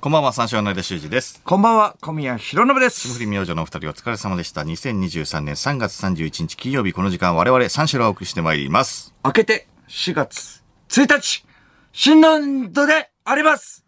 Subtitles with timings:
[0.00, 1.42] こんばんは、三四郎の間修二です。
[1.44, 3.00] こんばんは、小宮弘信です。
[3.00, 4.62] 霜降り明星のお二人お疲れ様でした。
[4.62, 9.12] 2023年3月31日金曜日この時間我々三四郎をお送りしてまいります。
[9.22, 11.44] 明けて4月1日、
[11.92, 13.84] 新年度であります。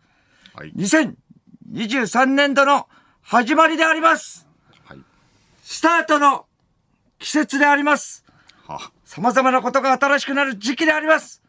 [0.52, 0.72] はい。
[0.76, 2.88] 2023年度の
[3.22, 4.46] 始まりであります。
[4.84, 4.98] はい。
[5.62, 6.44] スタートの
[7.20, 8.22] 季節であります。
[8.68, 11.40] は様々なことが新しくなる時期であります。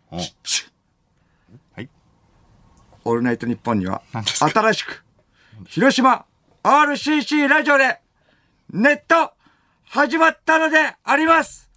[3.06, 5.04] オールナイトニッポンには、新しく、
[5.68, 6.26] 広島
[6.64, 8.00] RCC ラジオで、
[8.72, 9.34] ネット、
[9.84, 11.70] 始まったのであります。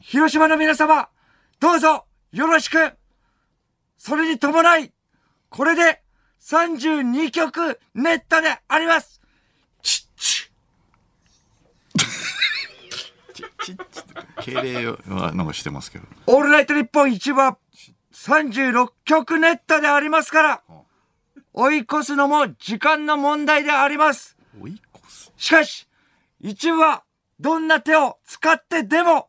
[0.00, 1.08] 広島の皆様、
[1.58, 2.92] どうぞ、よろしく。
[3.96, 4.92] それに伴い、
[5.48, 6.02] これで、
[6.40, 9.20] 32曲、ネットであります。
[9.82, 10.50] チッチ
[13.64, 13.98] ちっち
[14.44, 16.06] 敬礼はなんかしてますけど。
[16.26, 17.58] オールナイトニッポン1は、
[18.26, 20.62] 36曲ネットでありますから、
[21.52, 24.36] 追い越すのも時間の問題であります。
[24.60, 25.32] 追い越す。
[25.36, 25.86] しかし、
[26.40, 27.04] 一部は
[27.38, 29.28] どんな手を使ってでも、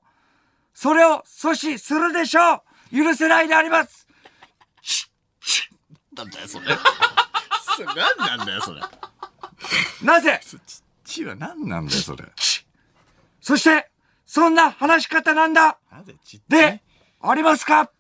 [0.73, 4.07] それを阻止するでしょう許せないであります
[6.15, 6.65] なんだよ、それ。
[7.75, 8.81] それ何なんだよ、それ。
[10.01, 10.39] なぜ？
[10.43, 10.59] ちっ
[11.03, 12.25] ちは何なんだよ、それ。
[13.39, 13.89] そして、
[14.25, 16.81] そんな話し方なんだなぜちっで、
[17.21, 17.91] ありますか？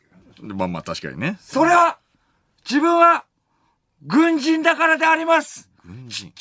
[0.41, 1.37] まあまあ確かにね。
[1.41, 1.97] それは、
[2.67, 3.25] 自分は、
[4.03, 6.33] 軍人だからであります軍人。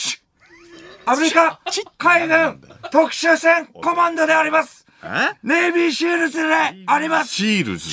[1.07, 1.61] アメリカ
[1.97, 5.39] 海軍特殊戦コマンドでありますえ？
[5.43, 6.55] ネイビーシールズで
[6.87, 7.89] ありますシールズ。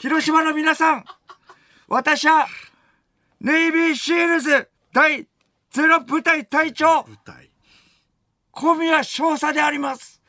[0.00, 1.04] 広島の皆さん、
[1.86, 2.46] 私は、
[3.40, 5.26] ネイビーシールズ第
[5.70, 7.06] ゼロ部隊隊長。
[8.50, 10.20] 小宮少佐であります。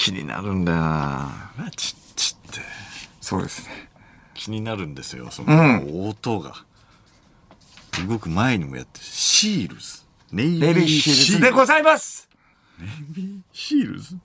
[0.00, 1.52] 気になるんだよな。
[1.58, 2.60] なちっちって。
[3.20, 3.90] そうですね。
[4.32, 6.54] 気になるんですよ、その、音が。
[8.08, 9.04] 動く前にもやってる。
[9.04, 10.00] シールズ。
[10.32, 12.30] ネイネイビーシールズでございます。
[13.52, 14.16] シールズ？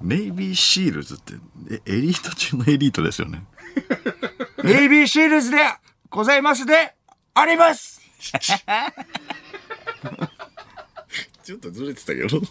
[0.00, 1.34] ネイビーシールズって、
[1.68, 3.42] え、エリート中のエリートですよね。
[4.62, 5.58] ネイビーシールズで
[6.08, 6.94] ございますで
[7.34, 8.00] あります。
[11.42, 12.40] ちょっとずれてたけど。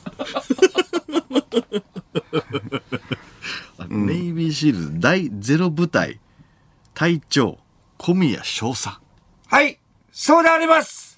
[3.78, 6.20] あネイビーシールズ第ゼロ部隊
[6.94, 7.60] 隊長
[7.98, 9.00] 小宮少佐。
[9.48, 9.80] はい、
[10.12, 11.18] そうであります。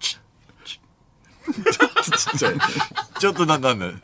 [0.00, 0.18] ち
[2.36, 2.54] っちゃい。
[3.18, 3.94] ちょっとなんなんだよ。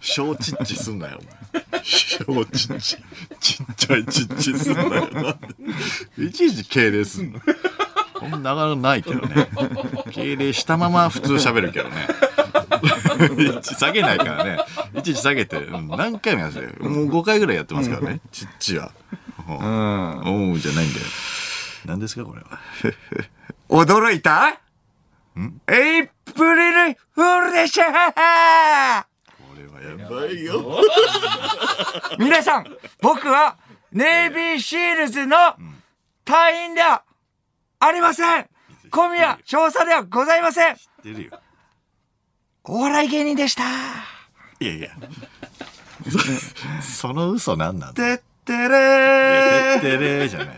[0.00, 1.82] 小ちっちすんなよ、お前。
[1.82, 2.96] 小ちっち。
[3.40, 4.88] ちっちゃいちっちすんなよ。
[5.10, 5.40] なん
[6.16, 6.24] で？
[6.24, 7.40] いちいち敬礼すんの？
[8.30, 9.48] こんな流れないけどね。
[10.12, 12.06] 敬礼したまま普通喋るけどね。
[13.58, 14.58] いち下げないからね。
[14.96, 16.60] いちいち下げて、うん何回もやって。
[16.60, 18.20] もう5回ぐらいやってますからね。
[18.30, 18.92] ちっちは。
[19.48, 20.50] うん。
[20.50, 21.06] おうじゃないんだよ。
[21.84, 22.60] 何ですか、これは。
[23.68, 24.58] 驚いた？
[25.66, 27.92] エイプリルフールでしょこれ
[29.66, 30.80] はやばいよ。
[32.18, 32.66] 皆さん、
[33.00, 33.56] 僕は
[33.92, 35.36] ネイビーシールズの
[36.24, 37.02] 隊員では
[37.84, 38.46] ありません。
[38.92, 40.76] 小宮少佐ではございません。
[41.02, 41.40] 出るよ。
[42.62, 43.64] お笑い芸人でした。
[44.60, 44.90] いやいや。
[46.80, 49.78] そ その嘘なんなんだてってれてー。
[49.78, 50.56] ってれーじゃない。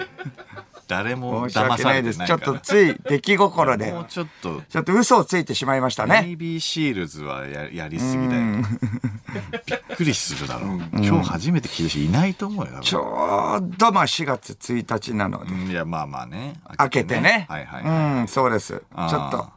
[0.87, 2.19] 誰も申し訳騙されないです。
[2.19, 2.59] ちょってないから。
[2.59, 6.23] とつい出来心でもう、ちょっと、ちょっと嘘をついてしまいましたね。
[6.23, 8.43] ネイビーシールズはややりすぎだよ。
[9.67, 10.81] びっくりするだろう。
[10.95, 12.81] 今日初めて聞いた人いないと思うよ。
[12.81, 16.55] ちょうどまあ4月1日なので、うんいや、まあまあね。
[16.77, 17.47] 開けてね。
[17.49, 18.21] はいはいはい。
[18.21, 18.75] うん、そうです。
[18.75, 19.49] ちょあーっと、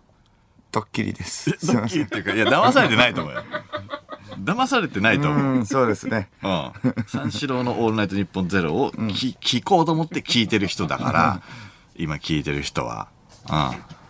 [0.71, 1.51] ドッキリです。
[1.51, 1.87] すいドッ。
[1.87, 3.43] キリっていうか、いや、騙されてないと思うよ。
[4.39, 5.55] 騙されてないと思う。
[5.57, 6.29] うん、そうですね。
[6.43, 6.71] うん。
[7.07, 11.41] 三四郎のオールナイトニッポンゼロをき、聞こうと思って聞いてる人だから、
[11.95, 13.07] 今聞いてる人は。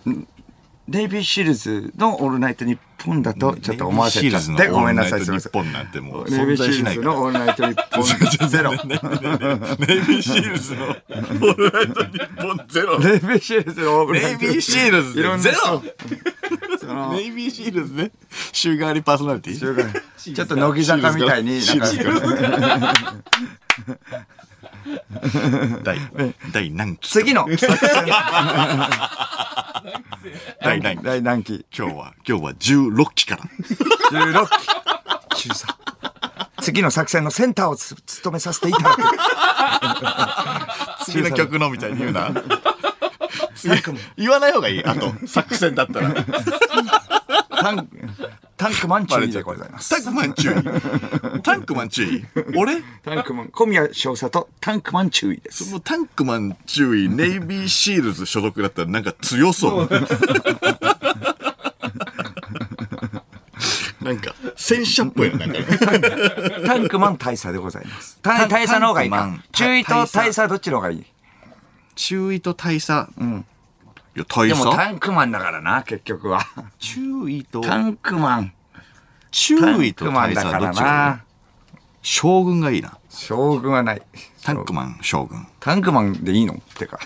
[0.05, 0.27] うん。
[0.87, 5.19] ネイビーシールズのオールナイトニッポンだとちょっと思わせちゃってごめんなさい。
[5.19, 5.51] すみません。
[5.51, 7.13] 日本なんてもうネイビーシ存在しないから。
[7.13, 8.71] ールズのオールナイトニッポンゼロ。
[8.71, 12.99] ネイネイビーシールズのオールナイトニッポンゼロ。
[13.03, 15.49] ビーシールズのオールナイトネイビーシールズゼロ人
[16.87, 18.11] そのネイビーシールズね。
[18.53, 19.59] 週替わりパーソナリティ
[20.33, 22.95] ちょっと乃木坂みたいに、なんか、
[25.83, 25.99] 第、
[26.53, 27.09] 第何期？
[27.09, 28.05] 次の作戦。
[30.61, 31.03] 第何期？
[31.03, 33.43] 第何期今日は、今日は16期から。
[34.11, 34.47] ?16
[35.35, 35.49] 期。
[35.49, 35.67] 13。
[36.61, 39.03] 次の作戦のセンターをつ務めさせていただく。
[41.11, 42.31] 次の曲のみたいに言うな。
[43.57, 43.73] 次
[44.17, 44.83] 言わない方がいい。
[44.83, 46.13] あと、作戦だったら。
[47.49, 47.89] パン
[48.55, 49.89] タンクマン注意でございます。
[49.89, 50.55] タンクマン注意。
[51.41, 52.25] タンクマン注意。
[52.55, 52.81] 俺？
[53.03, 55.71] タンクマン、小宮少佐とタンクマン注意です。
[55.71, 59.89] もうタンクマン注意、ネイビーシールズ所属だったらなんか強そう。
[64.01, 65.65] なんか、戦車っぽいよ、なんかね。
[66.65, 68.17] タンクマン大佐でございます。
[68.21, 69.29] タ大佐の方がいいか。
[69.51, 71.05] 注意と大佐どっちの方がいい？
[71.97, 73.09] 注意と大佐。
[73.17, 73.45] うん。
[74.15, 76.41] いや、大でも佐タンクマンだからな、結局は。
[76.79, 78.53] 注意と、タンクマン。
[79.31, 80.91] 注タン意とクマン大だから佐どっちがいい？
[80.91, 81.23] な。
[82.01, 82.97] 将軍がいいな。
[83.09, 84.01] 将軍はない。
[84.43, 85.45] タンクマン将軍。
[85.59, 86.53] タンクマンでいいの？
[86.53, 86.99] ってか。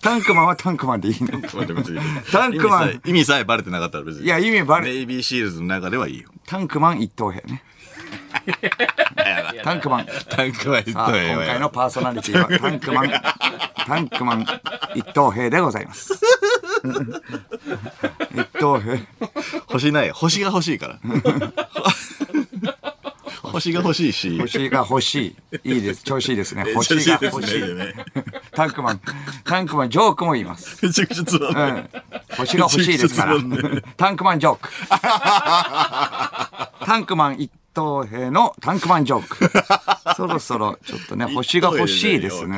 [0.00, 1.40] タンクマンはタンクマンでいいの？
[2.32, 4.24] タンクマン意味さえ意味さえバレてなかったら別に。
[4.24, 6.28] いや、意味バレ、ネイビーシールズの中ではいいよ。
[6.46, 7.62] タンクマン一等兵ね。
[9.62, 10.06] タンクマン。
[10.28, 13.10] タンクマン一さあ、今回のパーソナリティはタンクマン、
[13.86, 14.46] タンクマン
[14.94, 16.12] 一等兵でございます。
[18.34, 19.00] 一等兵。
[19.66, 20.10] 星ない。
[20.10, 20.98] 星が欲しいから。
[23.52, 24.38] 星が欲しいし。
[24.40, 25.74] 星が欲しい。
[25.74, 26.02] いいです。
[26.02, 26.64] 調子いいですね。
[26.74, 27.62] 星が欲しい。
[27.74, 27.94] ね。
[28.52, 29.00] タンクマン。
[29.44, 30.84] タンクマン、ジョークも言います。
[30.84, 31.70] めちゃくちゃつまんない。
[31.72, 31.88] うん。
[32.36, 33.36] 星が欲しいですから。
[33.96, 34.70] タンクマンジョーク。
[36.86, 39.50] タンクマン一等兵のタンクマンジョーク。
[40.16, 42.56] そろそろちょっとね、星が欲しいですね。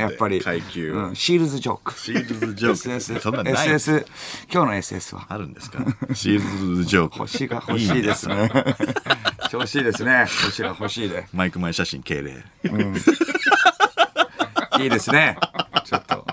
[0.00, 0.40] やっぱり。
[0.40, 1.94] 階級うんシールズジョーク。
[1.98, 2.88] シールズジョーク。
[2.96, 3.20] SS。
[3.20, 3.54] そんなんない。
[3.54, 4.06] SS。
[4.52, 5.26] 今日の SS は。
[5.28, 5.78] あるんですか？
[6.14, 6.34] シー
[6.70, 7.18] ルズジョーク。
[7.18, 8.50] 星が欲しいですね。
[9.50, 10.26] 調子いいですね。
[10.44, 11.26] 星が欲しいで。
[11.32, 12.44] マイク前写真敬礼。
[14.80, 15.36] いいですね。
[15.84, 16.26] ちょっと。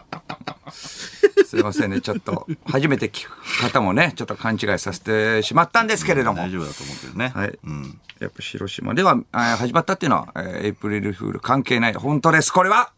[1.49, 1.99] すいませんね。
[1.99, 6.43] ちょっと、初めて聞く方もね、ちょっと勘違いさせてしまったんですけれども。
[6.43, 7.31] 大丈夫だと思うけどね。
[7.33, 7.99] はいうん。
[8.19, 11.93] やっぱ広島では、あー始まったっていうのは、えーエイプリルフール関係ない。
[11.95, 12.51] 本当です。
[12.53, 12.91] これは？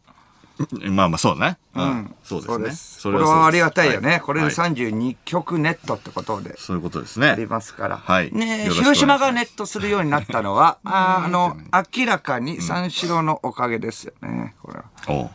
[0.81, 1.57] まあまあ、そうね。
[1.75, 2.13] うん。
[2.24, 2.71] そうですね。
[2.71, 4.15] そこれはありがたいよね。
[4.15, 6.56] はこれではい32曲ネットってことで。
[6.57, 7.30] そういうことですね。
[7.30, 7.97] ありますから。
[7.97, 11.56] はいね広島がネットするようになったのは、あの、
[11.97, 14.54] 明らかに三四郎のおかげですよね。
[14.62, 15.31] これは。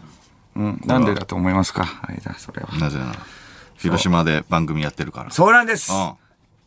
[0.57, 0.81] おううん。
[0.85, 1.85] なんでだと思いますか？
[1.85, 2.77] はい、だ、それは。
[2.79, 3.17] なぜなら、
[3.77, 5.31] 広島で番組やってるから。
[5.31, 5.93] そうなんです。
[5.93, 6.13] うん。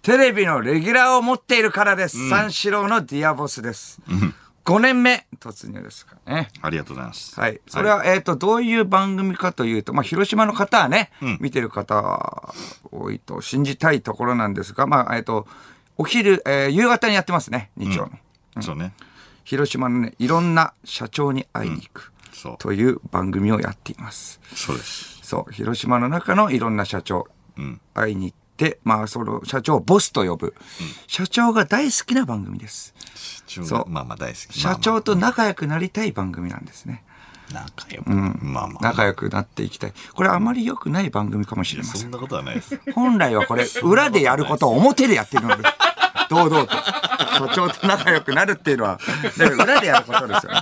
[0.01, 2.29] テレビのレギュラーを持っているからです。
[2.29, 3.99] 三四郎のディアボスです。
[4.65, 6.49] 5年目突入ですからね。
[6.61, 7.39] ありがとうございます。
[7.39, 7.59] はい。
[7.67, 12.53] それは、えっ、と、どういう番組かというと、まあ、広島の方はね、見てる方
[12.91, 15.47] 多いと信じたいところなんですが、まあ、えっ、と、
[15.97, 18.09] お昼、えー夕方にやってますね、日曜
[18.55, 18.61] の。
[18.61, 18.93] そうね。
[19.43, 22.13] 広島のね、いろんな社長に会いに行く。
[22.59, 24.39] という番組をやっています。
[24.53, 25.19] そうです。
[25.21, 27.27] そう、広島の中のいろんな社長、
[27.57, 27.81] うん。
[27.93, 30.55] 会いに行って、まあ、その社長をボスと呼ぶ、
[31.07, 32.93] 社長が大好きな番組です。
[33.47, 34.59] そうまあまあ大好き。
[34.59, 37.03] 社長と仲良くなりたい番組なんですね。
[37.53, 38.09] 仲良く。
[38.09, 38.83] まあまあ。
[38.83, 39.93] 仲良くなっていきたい。
[40.13, 42.01] これあまり良くない番組かもしれません。
[42.01, 42.79] そんなことはないです。
[42.93, 45.63] 本来はこれ、裏でやることを表でやってるので、
[46.29, 46.77] 堂々と。
[47.47, 48.99] 社長と仲良くなるっていうのは、
[49.37, 50.61] 裏でやることですよね。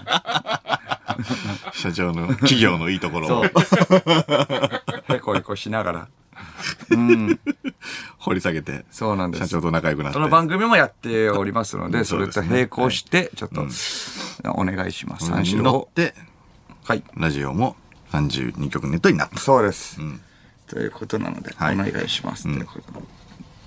[1.74, 3.46] 社長の企業のいいところを
[5.14, 6.08] へこへこしながら。
[8.20, 9.48] 掘り下げて、そうなんです。
[9.48, 10.14] 社長と仲良くなって。
[10.14, 13.66] その番組もやっておりますので、それと並行して、ちょっと、
[14.52, 15.28] お願いします。
[15.28, 15.64] 三四郎を。
[15.64, 16.14] 乗って、
[16.84, 17.04] はい。
[17.16, 17.76] ラジオも
[18.12, 19.40] 32曲ネットになった。
[19.40, 20.00] そうです。
[20.68, 22.44] ということなので、はいお願いします。
[22.44, 23.08] ということ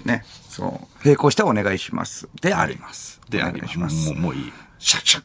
[0.04, 0.24] ね。
[0.48, 1.04] そう。
[1.04, 2.28] 並行してお願いします。
[2.40, 3.20] であります。
[3.28, 4.10] で、おあ願いします。
[4.10, 4.52] もう、もういい。
[4.78, 5.24] シャッシャッ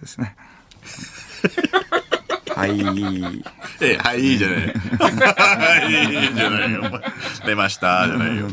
[0.00, 0.36] ですね。
[2.60, 2.72] はい。
[3.80, 4.58] え、はい、いいじゃない。
[4.58, 4.64] は
[5.88, 5.94] い、い
[6.30, 6.68] いじゃない
[7.46, 8.48] 出ました、じゃないよ。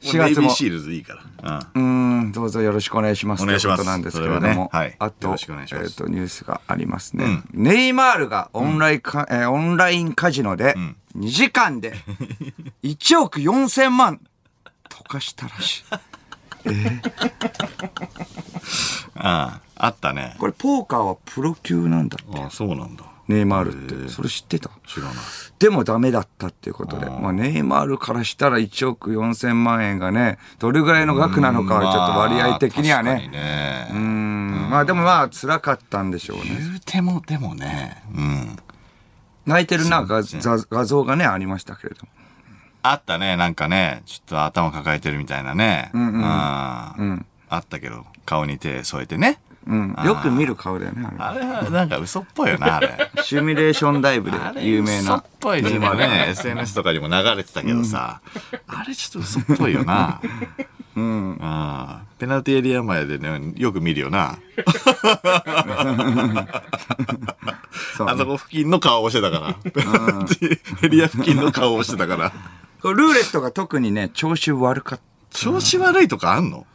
[0.00, 1.58] 4月もシールズいいから。
[1.74, 3.42] うーん、どうぞよろしくお願いします。
[3.42, 5.38] お願いしますなんですけれども、ねはいあと、えっ、
[5.94, 7.42] と、ニュースがありますね。
[7.52, 10.74] ネイマールがオンラインカ、えーオンラインカジノで、
[11.16, 11.94] 2時間で
[12.82, 14.20] 1億4千万
[14.88, 15.84] 溶かしたらしい。
[19.14, 20.36] ああ、あったね。
[20.38, 22.40] これ、ポーカーはプロ級なんだって。
[22.40, 23.04] ああ、そうなんだ。
[23.28, 24.08] ネイマールって。
[24.08, 24.70] それ知ってた？
[24.86, 25.14] 知らない。
[25.60, 33.38] でもダメだったっていうことで、まあ、ネイマールからしたら1億4千万円がね、どれぐらいの額なのかはちょっと割合的にはまあ確かね。
[33.38, 36.44] ねうん、まあでもまあ辛かったんでしょうね。
[36.58, 38.58] 言うても、でもね、うん。
[39.46, 42.08] 泣いてるなんか画画像がね、ありましたけれども。
[42.82, 45.90] あったね、なんかね、ちょっと頭抱えてるみたいなね。
[45.94, 46.20] うん
[47.52, 49.38] あったけど、顔に手添えてね。
[49.66, 49.96] うん。
[50.04, 51.40] よく見る顔だよね、あれ。
[51.42, 53.10] あれはなんか嘘っぽいよな、あれ。
[53.22, 55.24] シミュレーションダイブで有名嘘っな。
[55.38, 55.70] ぽいね。
[55.70, 58.20] 今ね、SNS とかにも流れてたけどさ、
[58.66, 60.20] あれちょっと嘘っぽいよな。
[60.96, 61.38] うん。
[61.40, 64.38] ああペナルティエリア前でね、よく見るよな。
[67.96, 69.70] そうあそこ付近の顔をしてたから。
[69.70, 72.32] ペナルティエリア付近の顔をしてたから。
[72.82, 75.04] ルーレットが特にね、調子悪かった。
[75.38, 76.66] 調子悪いとかあんの？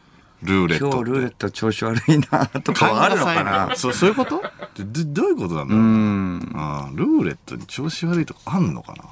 [0.46, 0.96] ルーレットって。
[0.96, 3.76] 今日ルーレット調子悪いなとかはあるのかな？
[3.76, 4.40] そう、そういうこと？
[4.78, 6.52] どどういうことなんだろううん。
[6.54, 9.04] ああルーレットに調子悪いとかあんのかな？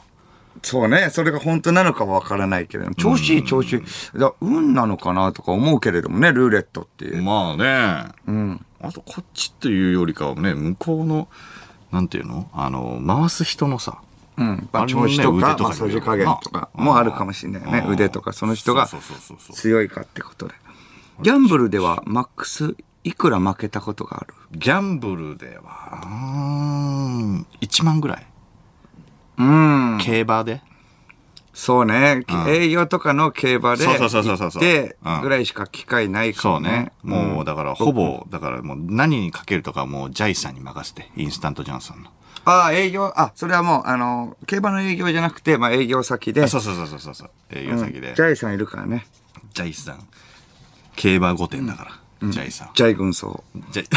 [0.63, 1.11] そうね。
[1.11, 4.19] それが本当なのかはわからないけれども、調子いい調子いい。
[4.19, 7.23] だ運なのかなとか思うけれどもね、ルーレットっていう。
[7.23, 8.13] まあね。
[8.27, 8.67] うん。
[8.81, 11.29] あとこっちというよりかはね、向こうの、
[11.91, 12.49] なんていうの？
[12.55, 14.01] あの、回す人のさ、
[14.37, 14.69] うん。
[14.73, 17.85] まあ、あれもね調子とか、腕とかまあ、掃除加減とかうんもあるかもしれないね。
[17.87, 20.55] うん腕とか、その人がそうそうそうそう強いかってことで。
[21.23, 24.35] ギャンブルではマックスいくら負けたことがある？
[24.59, 28.27] ギャンブルでは、うーん、1万ぐらい。
[29.39, 29.99] うん。
[30.01, 30.63] 競馬で
[31.53, 32.15] そうね。
[32.17, 36.93] ん営業とかの競馬でそうそうそうそうそう行ってうんぐらいしか機会ないかそうね。。
[37.05, 42.11] もう、だから、ほぼ、だからもう何にかけるとかはもう、ジャイさんに任せて、インスタントジョンソンの。
[42.45, 46.49] ああ、営業、あ、それはもう、あの、競馬の営業じゃなくて、まあ営業先で。
[46.49, 47.31] そうそうそうそうそうそう。
[47.53, 48.23] 営業先でジ。
[48.23, 49.07] ャイさんいるからね。
[49.53, 50.01] ジャイさん。
[50.97, 52.71] 競馬御殿だから、ジャイさん。
[52.75, 53.43] ジャイ軍曹。
[53.73, 53.87] ジャイ、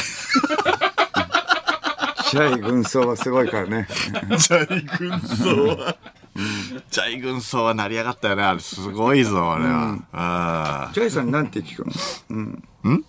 [2.31, 3.87] ジャイ軍曹はすごいからね。
[4.37, 5.95] ジャイ軍曹は、
[6.91, 8.43] ジャイ軍曹は成り上がったよね。
[8.43, 9.97] あれ、すごいぞ、あれは。
[10.11, 11.91] あジャイさんなんて聞くの？
[12.29, 12.63] うん。
[12.93, 13.05] ん？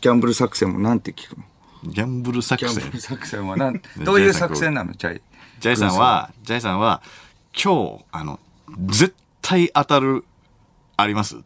[0.00, 1.44] ギャンブル作戦もなんて聞くの？
[1.84, 2.96] ーギャンブル作戦ギャンブ。
[2.96, 4.92] ル作戦はなん、どういう作戦なの？
[4.94, 5.22] ジャイ。
[5.60, 7.02] ジャイさんは、ジャイさんは、
[7.52, 8.40] 今日、あの、
[8.86, 10.24] 絶対当たる、
[10.96, 11.36] あります？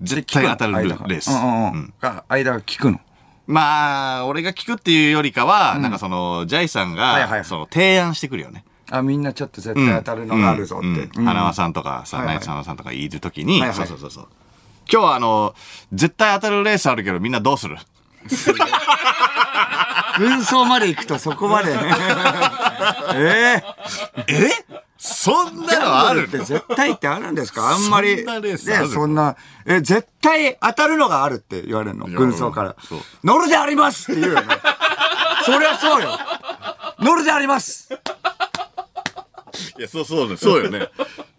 [0.00, 1.30] 絶対当たるレース。
[1.30, 1.94] うんうんううんん。
[2.00, 3.00] が間が聞くの？
[3.46, 8.62] まあ、俺が聞くっていうよりかは、なんかその、ジャイさんが、はいはいはいその、提案してくるよね。
[8.90, 10.86] あ、みんなちょっと絶対当たるのがあるぞって。
[10.86, 14.28] うんうん花輪さんとかさ、はいはいナイツ花輪さんとかいるときに、はいはいそうそうそうそう。
[14.90, 15.54] 今日はあの、
[15.92, 17.78] 絶対当たるレースあるけどみんなどうする？
[20.18, 21.72] 軍曹まで行くとそこまで。
[23.14, 23.62] え
[24.26, 24.64] ええ？
[25.08, 27.70] そんなのあるって絶対ってあるんですか？
[27.70, 28.18] あんまり。
[28.18, 29.36] そんなレースあるね、そんな、
[29.66, 32.08] え、絶対当たるのがあるって言われるの？
[32.08, 32.76] や軍曹から。
[33.24, 34.46] 乗るでありますって言うよね。
[35.44, 36.18] そりゃそうよ。
[37.00, 37.88] 乗るであります
[39.78, 40.36] いや、そうそうね。
[40.36, 40.88] そうよね。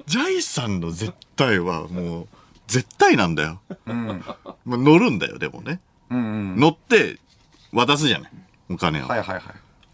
[0.06, 2.28] ジャイさんの絶対はもう、
[2.68, 3.62] 絶対なんだよ。
[3.86, 5.82] まあ乗るんだよ、でもね。
[6.10, 7.20] 乗って、
[7.72, 8.32] 渡すじゃない。
[8.70, 9.08] お金を。
[9.08, 9.44] はいはいはい。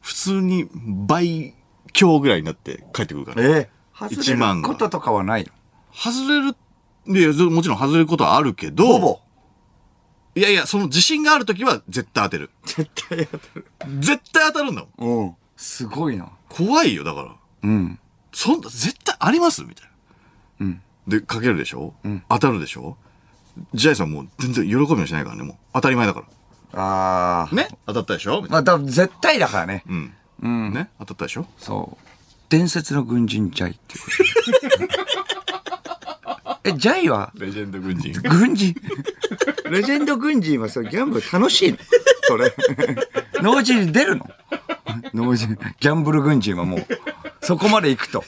[0.02, 0.70] 普通に
[1.08, 1.54] 倍
[1.96, 3.42] 強ぐらいになって帰ってくるから。
[3.42, 5.52] ええ外れ1万がることとかはないの？
[5.94, 6.56] 外れる、
[7.08, 9.20] いや、そもちろん外れることはあるけど、ほぼ。
[10.36, 12.50] いやいや、その自信があるときは絶対当てる。
[12.66, 13.66] 絶対当たる。
[14.00, 15.26] 絶対当たるんだもん。
[15.26, 15.36] うん。
[15.56, 16.30] すごいな。
[16.50, 17.36] 怖いよ、だから。
[17.64, 17.98] うん。
[18.34, 19.64] そんな、絶対あります？
[19.64, 20.66] みたいな。
[20.66, 20.82] うん。
[21.08, 21.94] で、かけるでしょ？
[22.28, 22.98] 当たるでしょ？
[23.74, 25.56] ジャイさんもう全然喜びもしないからね、もう。
[25.74, 26.26] 当たり前だか
[26.74, 26.82] ら。
[26.82, 27.56] ああ。
[27.56, 27.70] ね？
[27.86, 28.42] 当たったでしょ？
[28.42, 29.86] みたいまあ、絶対だからね。
[29.88, 29.96] な
[30.42, 30.74] うん。
[30.74, 31.46] ね当たったでしょ？
[31.58, 32.06] そう。
[32.50, 36.60] 伝説の軍人ジャイっていうこと。
[36.70, 37.32] え、ジャイは？
[37.36, 38.14] レジェンド軍人。
[38.22, 38.76] 軍人
[39.70, 41.78] レジェンド軍人はそれギャンブル楽しいの
[42.28, 42.54] それ。
[43.42, 44.28] 農事に出るの？
[45.14, 46.88] 農事、ギャンブル軍人はもう、
[47.42, 48.24] そこまで行くと。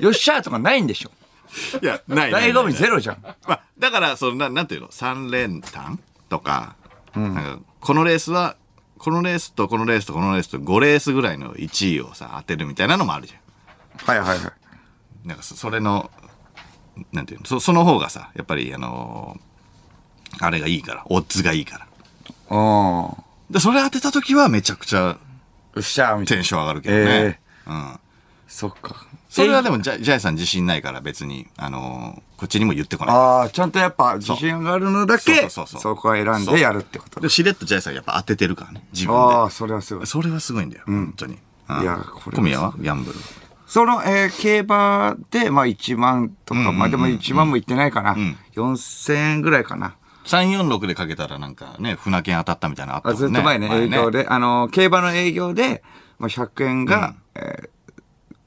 [0.00, 1.10] よっしゃーとかないんでしょ？
[1.82, 3.18] いや、ない醍醐味ゼロじゃん。
[3.22, 4.88] まあ、だから、その、ななんていうの？
[4.90, 6.76] 三連単とか、
[7.14, 8.56] なんか、このレースは、
[9.02, 13.40] このレースとこのレースとこのレースと5レースぐらいの1位をさ、当てるみたいなのもあるじゃん。
[14.06, 14.52] はいはいは
[15.24, 15.28] い。
[15.28, 16.08] なんかそ、それの、
[17.10, 19.52] なんていうの、そその方がさ、やっぱり、あのー
[20.40, 21.86] あれがいいから、オッズがいいから。
[22.48, 23.22] ああ。
[23.50, 25.18] で、それ当てた時はめちゃくちゃよ
[25.78, 26.38] っしゃーみたいな。
[26.38, 27.40] テンション上がるけどね。
[27.66, 28.00] うん。
[28.48, 29.06] そっか。
[29.28, 33.14] それはでもジャイ、ジャイさん自信ないから別に、あのーこっちにも言ってこない。
[33.14, 39.34] ああ、ちゃんとやっぱ自信があるのだけ、そこは選んでやるってことだで、しれっとジャイさんやっぱ当ててるからね、自分で。
[39.34, 40.06] ああ、それはすごい。
[40.08, 41.34] それはすごいんだよ、本当に。
[41.34, 42.74] うんいやこれは小宮は？
[42.76, 43.18] ギャンブル。
[43.68, 48.14] その、えー競馬で、まあ1万とか、まあでも1万もいってないかな。
[48.14, 49.94] ん4000円ぐらいかな。
[50.26, 53.24] 346でかけたらなんかね、船券当たったみたいなのあったもんね。
[53.24, 55.84] あずっと前ね、営業で、あの、競馬の営業で、
[56.18, 57.68] まあ100円が、えー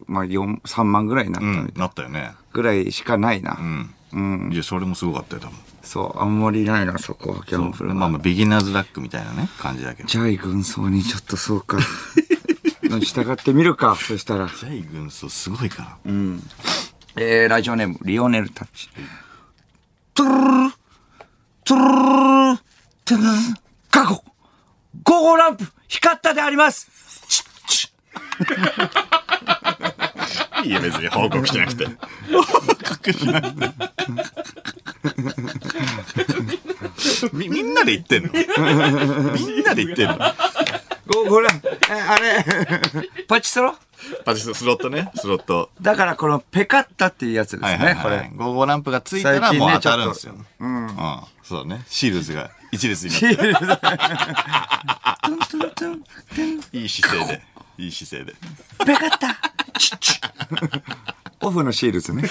[0.07, 1.79] まあ4、3万ぐらいになったうんみたい、な。
[1.85, 2.35] なったよね。
[2.55, 3.57] ぐらいしかないな。
[4.13, 4.49] うん。
[4.53, 5.57] いや、それもすごかったよ、多分。
[5.83, 7.95] そう、あんまりないな、そこは、ギャンブルは。
[7.95, 10.07] まあまあ、ビギナーズラックみたいなね、感じだけど。
[10.07, 11.77] ジャイ軍曹にちょっとそうか。
[13.01, 14.47] 従ってみるか、そしたら。
[14.47, 15.97] ジャイ軍曹すごいから。
[17.17, 18.89] えー、ラジオネーム、リオネルタッチ。
[20.13, 20.73] トゥルルル
[21.65, 21.83] トゥル
[22.53, 22.59] ル
[23.03, 23.33] トゥルルル
[23.91, 24.23] 過去
[25.03, 26.89] 午後ランプ光ったであります
[28.39, 29.64] い
[30.67, 31.85] いよ、別に報告しなくて。
[31.85, 31.93] 報
[32.95, 33.69] 告しなくて。
[37.33, 38.31] み、みんなで言ってんの？
[39.33, 40.17] みんなで言ってんの？
[41.07, 42.43] 午後ランプ、え、あれ、
[43.27, 43.75] パチスロ？
[44.23, 45.71] パチスロスロットね、スロット。
[45.81, 48.31] だからこのペカッタっていうやつですね、はいはいこれはい。。
[48.35, 50.35] ゴーゴーランプがついたらもう当たるんですよ。
[50.59, 50.89] うん。
[51.43, 51.83] そうね。
[51.87, 53.27] シールズが一列になって。
[53.27, 57.41] シールド トゥントゥントゥントゥンいい姿勢で。
[57.77, 58.37] いい姿勢で。
[58.85, 59.35] ペカッタ
[59.79, 60.14] チッチッ
[61.41, 62.23] オフのシールズね。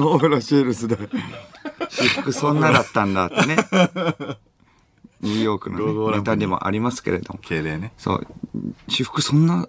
[0.00, 0.96] オフのシールズで。
[1.90, 3.56] 私服そんなだったんだってね。
[5.20, 7.38] ニューヨークの、ね、ネタにもありますけれども。
[7.42, 7.92] 敬礼ね。
[7.98, 8.26] そう。
[8.88, 9.66] 私服そんな、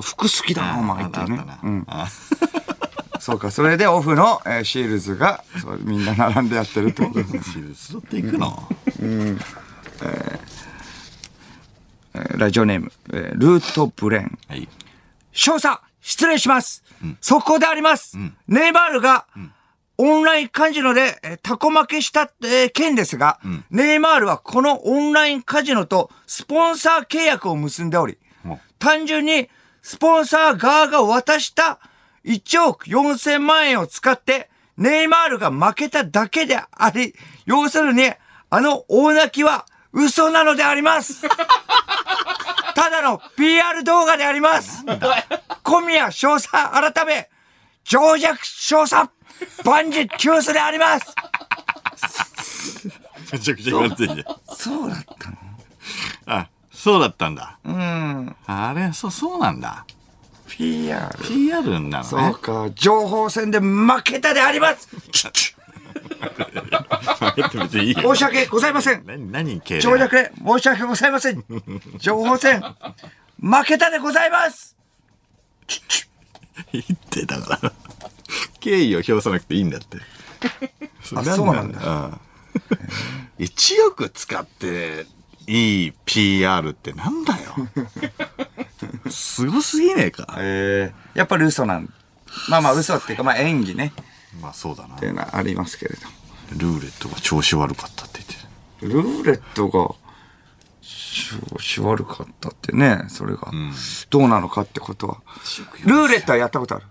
[0.00, 1.44] 服好きだな、お前ってね
[3.20, 3.50] そうか。
[3.50, 7.42] それでオフの、えーシールズが、そうみんな並んでやってるってことですね。
[7.42, 8.68] シールズスロット行くの？
[10.02, 10.38] えー
[12.38, 14.38] ラジオネーム、えールートブレーン。
[14.48, 14.68] はい。
[15.32, 16.82] 少佐、失礼します。
[17.20, 18.16] そこであります。
[18.48, 19.26] ネイマールが、
[19.98, 23.38] オンラインカジノで、えータコ負けした、えー件ですが、
[23.70, 29.48] ネイマールはこのオンラインカジノとスポンサー契約を結んでおり、お単純に
[29.82, 31.78] スポンサー側が渡した
[32.24, 38.10] 1億4000万円を使って、ネイマールが負けただけであり、要するに、
[38.48, 41.26] あの大泣きは嘘なのであります。
[42.74, 44.84] ただの PR 動画であります。
[45.62, 47.28] 小宮少佐改め、
[47.84, 49.10] 情弱少佐、
[49.64, 51.14] 万事休すであります。
[53.32, 54.56] めちゃくちゃ言われてんじゃん。
[54.56, 55.36] そうだったの？
[56.26, 57.58] あ、そうだったんだ。
[57.64, 59.84] うん、あれ、そう、そうなんだ。
[60.48, 61.08] PR。
[61.22, 62.34] PR なのそうね。
[62.34, 64.88] か、情報戦で負けたであります。
[66.20, 69.04] 申し訳ございません。
[69.06, 71.44] 何、何敬礼長尺申し訳ございません。
[71.98, 72.62] 情報戦、
[73.40, 74.76] 負けたでございます。
[76.72, 77.72] 言ってだから。
[78.60, 79.98] 敬意を表さなくていいんだって。
[81.16, 83.44] あそうなんだうん。
[83.44, 85.06] 1億使って
[85.46, 87.40] いい PR ってなんだよ。
[89.10, 90.36] すごすぎねえか。
[90.38, 91.92] えー、やっぱり嘘なん
[92.48, 93.92] まあまあ嘘っていうか、まあ演技ね、
[94.40, 95.06] まあそうだなって。
[95.06, 96.12] いうのはありますけれども。
[96.52, 98.20] ルーレットが調子悪かったって
[98.80, 99.94] 言ってルーレットが、
[100.82, 103.52] 調子悪かったってね、それが、
[104.08, 105.22] どうなのかってことは。
[105.84, 106.86] ルーレットはやったことある？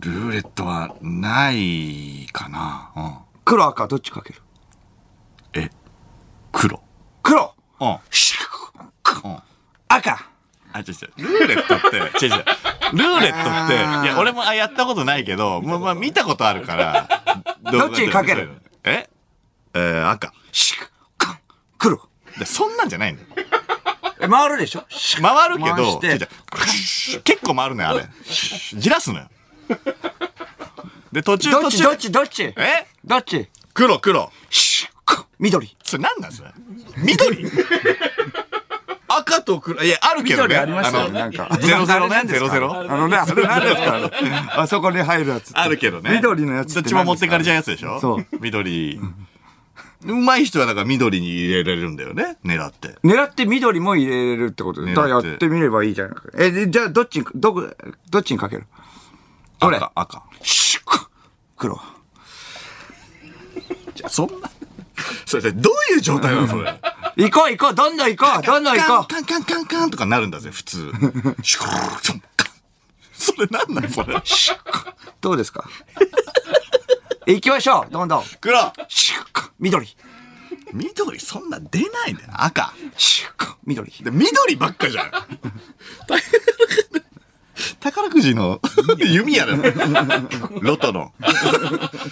[0.00, 2.92] ルーレットはないかな。
[2.96, 3.14] うん。
[3.44, 4.42] 黒赤どっちかける？
[5.54, 5.70] え、
[6.52, 6.82] 黒。
[7.22, 7.54] 黒？
[7.80, 7.98] うん。
[8.10, 9.38] シュッうん。
[9.88, 10.29] 赤
[10.72, 11.38] あ、違う違う。
[11.38, 12.44] ルーレットって、違う違う。
[12.92, 17.08] ルーレットって、いや、俺もあやったことないけど、まあ、まあ、見たことあるから。
[17.70, 18.50] どっちにかける？
[18.84, 19.08] え？
[19.74, 20.32] えー、赤。
[20.52, 21.38] シュッカン
[21.78, 22.00] 黒
[22.38, 23.28] でそんなんじゃないんだよ。
[24.20, 24.84] え、回るでしょ？
[25.22, 26.00] 回るけど、
[27.22, 28.08] 結構回るのよ、あれ。
[28.74, 29.28] じらすのよ。
[31.12, 31.82] で、途中、途中。
[31.84, 32.12] どっち？
[32.12, 32.44] どっち？
[32.44, 32.54] どっち？
[32.56, 32.86] え？
[33.04, 33.48] どっち？
[33.74, 34.30] 黒、黒。
[34.50, 36.50] シュッカン緑それ何なんそれ？
[36.96, 37.50] 緑？
[39.20, 39.82] 赤と黒。
[39.82, 40.54] いや、あるけどね。
[40.54, 42.74] 緑ありましたよあのなんかゼロゼロねゼロゼロ。
[42.74, 44.60] あのね、あれ何ですか？
[44.60, 45.52] あそこに入るやつ。
[45.54, 46.10] あるけどね。
[46.14, 47.56] 緑のやつってどっちも持ってかれちゃうう。
[47.56, 48.00] やつでしょ？
[48.00, 48.26] そう。
[48.40, 49.00] 緑。
[50.02, 52.38] うまい人はだから緑に入れられるんだよね？
[52.44, 52.96] 狙って。
[53.04, 54.92] 狙って緑も入れれるってことで。
[54.92, 56.22] 狙だやってみればいいじゃないか。
[56.38, 57.68] え、でじゃあどっちに、どこ、
[58.10, 58.66] どっちにかける？
[59.58, 59.76] どれ？
[59.76, 60.22] 赤、赤。
[60.42, 61.08] シュッ
[61.58, 61.78] 黒。
[63.94, 64.50] じゃあそんな。
[65.26, 66.74] それでどういう状態なのそれ？
[67.16, 70.92] 行こう行こうどんどん行こうどんどん行こうカンカンカンカンとかなるんだぜ、普通。
[71.42, 72.52] シュコーカン
[73.12, 74.14] それなんなんそれ。
[75.20, 75.68] どうですか
[77.26, 78.24] 行きましょうどんどん。
[78.40, 79.86] 黒シュッカン緑。
[80.72, 82.30] 緑そんな出ないんだよ。
[82.32, 82.72] 赤。
[82.96, 83.90] シュッ緑。
[84.02, 85.10] で、緑ばっかじゃん。
[87.78, 88.60] 宝くじの
[88.98, 89.56] 弓やろ。
[90.60, 91.12] ロトの。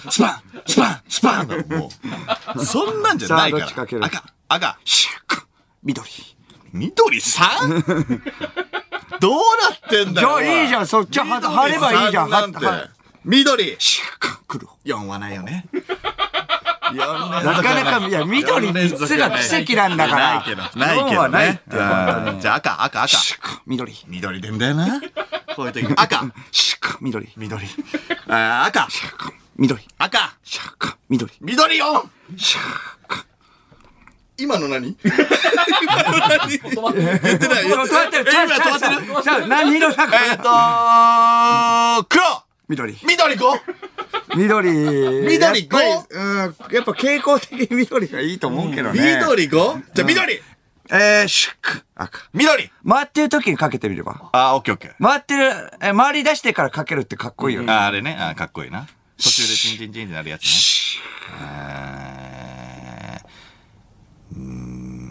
[0.09, 1.89] スパンスパンスパンも
[2.55, 2.65] う。
[2.65, 3.59] そんなんじゃないか。
[3.59, 4.23] ら赤。
[4.49, 4.79] 赤。
[5.83, 6.09] 緑。
[6.73, 8.19] 緑 3?
[9.19, 10.27] どうなってんだよ。
[10.27, 12.59] じゃあいいじゃんそっちは緑貼ればいいじゃん3なんて
[13.23, 14.67] 緑シュッカン黒。
[14.85, 15.65] 4はないよね。
[16.91, 20.35] ななかなか、いや、緑3つが奇跡なんだから。
[20.35, 20.61] ないけど。
[20.79, 21.61] ないけ4どはない
[22.41, 23.17] じゃあ赤、赤、赤。
[23.67, 23.93] 緑。
[24.07, 24.99] 緑でんだよな。
[25.55, 25.85] こういう時。
[25.95, 26.25] 赤。
[27.01, 27.29] 緑。
[27.37, 27.67] 緑。
[28.27, 28.87] 赤。
[28.89, 29.87] シュッカン緑。
[29.99, 30.35] 赤。
[31.09, 31.33] 緑。
[31.41, 33.28] 緑よシュッカン
[34.39, 34.95] 今の何？
[35.03, 35.15] 今
[36.03, 36.47] の何？
[36.47, 37.13] 言ってない。
[37.21, 37.63] 言ってない。
[37.63, 38.25] 止まってる。
[38.27, 39.23] え今止まってる。
[39.23, 40.03] じゃあ何色だ？
[40.03, 40.43] えっと
[42.09, 42.23] 黒
[42.69, 42.95] 緑。
[43.03, 43.61] 緑 5!
[44.37, 44.71] 緑。
[45.27, 49.15] 緑やっぱりうん、やっぱ傾向的に緑がいいと思うけどね。。
[49.17, 49.83] 緑 5?
[49.93, 50.41] じゃあ緑
[50.91, 51.83] えー、シュック。
[51.95, 52.29] 赤。
[52.33, 54.29] 緑回ってる時にかけてみれば。
[54.31, 54.95] あー、オッケーオッケー。
[55.03, 57.71] 回ってる、え、回り出してからかけるってかっこいいよね。
[57.71, 58.17] あー、あれね。
[58.19, 58.87] あーかっこいいな。
[59.17, 60.49] 途中でチンチンチンってなるやつね。
[61.41, 62.18] え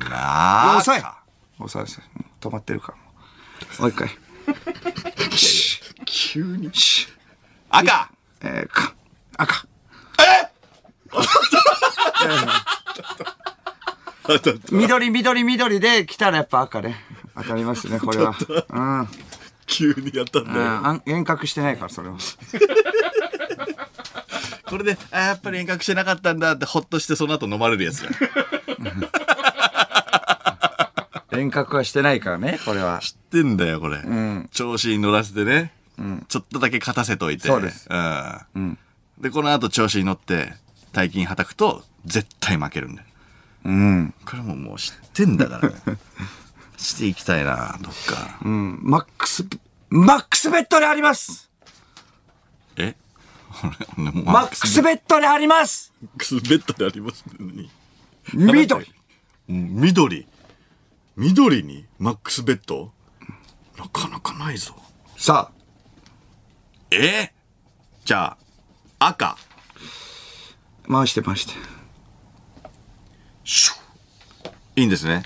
[0.08, 1.02] ーうーん、あー遅い。
[1.58, 2.04] 遅い遅い。
[2.16, 2.98] うん止まってるから。
[3.80, 4.08] もう一回。
[6.06, 6.70] 急に。
[7.70, 8.10] 赤
[8.42, 8.94] えー、か、
[9.36, 9.66] 赤。
[14.22, 17.04] 当た った緑、緑、緑で来たらやっぱ赤ね。
[17.34, 18.34] 当たりますね、 これは。
[18.70, 19.00] うん。
[19.00, 19.08] うん
[19.70, 21.02] 急にやったんだよ。
[21.04, 22.16] 遠隔してないから、それは。
[24.64, 28.08] これで、あーやっぱり遠隔してなかったんだってほっとしてその後飲まれるやつだ。
[31.38, 32.98] 遠隔はしてないからね、これは。
[33.00, 33.98] 知ってんだよ、これ。
[34.50, 35.72] 調子に乗らせてね。
[36.28, 37.48] ちょっとだけ勝たせといて。
[37.48, 38.78] そうですうん。
[39.20, 40.52] で、この後調子に乗って、
[40.92, 43.08] 大金はたくと、絶対負けるんだよ。
[43.64, 44.14] うん。
[44.24, 45.74] これももう知ってんだからね。
[46.76, 48.38] していきたいな、どっか。
[48.44, 48.80] うん。
[48.82, 49.44] マックス、
[49.90, 51.50] マックスベッドであります
[52.76, 52.94] え？
[53.96, 57.70] 俺、俺もうマックスベッドでありますマックスベッドでありますのに。
[58.32, 58.86] 緑
[59.48, 60.26] 緑。
[61.18, 62.92] 緑にマックスベッド？
[63.76, 64.76] なかなかないぞ。
[65.16, 67.32] さあ、え？
[68.04, 68.36] じゃ
[69.00, 69.36] あ、赤。
[70.88, 71.54] 回して回して。
[73.42, 73.74] シュ
[74.44, 75.24] ッいいんですね。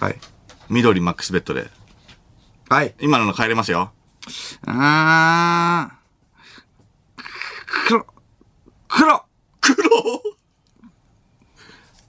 [0.00, 0.18] はい。
[0.68, 1.70] 緑マックスベッドで。
[2.68, 2.94] はい。
[3.00, 3.92] 今のの変えれますよ。
[4.66, 7.22] あー。
[7.88, 8.06] 黒。
[8.86, 9.24] 黒
[9.62, 9.80] 黒？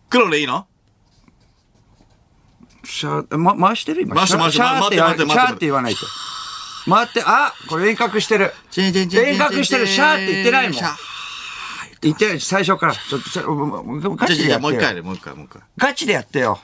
[0.09, 0.67] 黒でいいの？
[2.91, 4.01] シャー、ま、回してる？
[4.01, 4.15] 今。
[4.15, 6.05] 回して回してシャーって言わ待って待ってシャーって言わないと。
[6.89, 8.53] 回って、あこれ遠隔してる。
[8.75, 9.87] 遠隔してる。
[9.87, 10.81] シャーって言ってないもん。
[12.01, 12.93] 言ってない最初から。
[12.93, 14.69] ちょっと、ガチでやってよ。
[14.69, 15.61] もう一回で、もう一回、もう一回。
[15.77, 16.59] ガチでやってよ。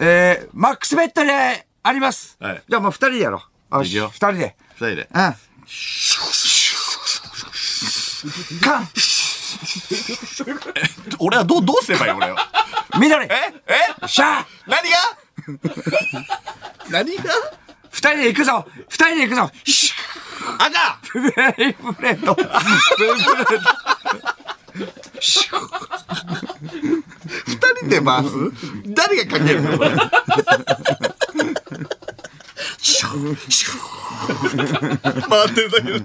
[0.00, 2.36] えー、マックスベッドであります。
[2.40, 3.84] はいじゃあもう二人でやろう。
[3.84, 4.56] いくよ二人で。
[4.74, 5.08] 二人で。
[5.12, 5.34] うん。
[8.60, 8.88] カン
[11.20, 12.36] 俺はどう、どうすればいい俺は。
[12.98, 13.24] 緑。
[13.26, 13.28] え？
[14.02, 14.06] え？
[14.08, 14.44] シャー。
[14.66, 14.96] 何が？
[16.90, 17.22] 何が？
[17.90, 18.66] 二人で行くぞ。
[18.88, 19.50] 二人で行くぞ。
[19.64, 19.92] シ
[20.58, 23.60] 赤ューベイブレードベイブレード。
[25.20, 25.58] シュ
[27.46, 28.30] 二人で回す？
[28.94, 29.76] 誰がかけるの？
[29.78, 29.90] これ。
[35.28, 36.04] 回ってるだけで。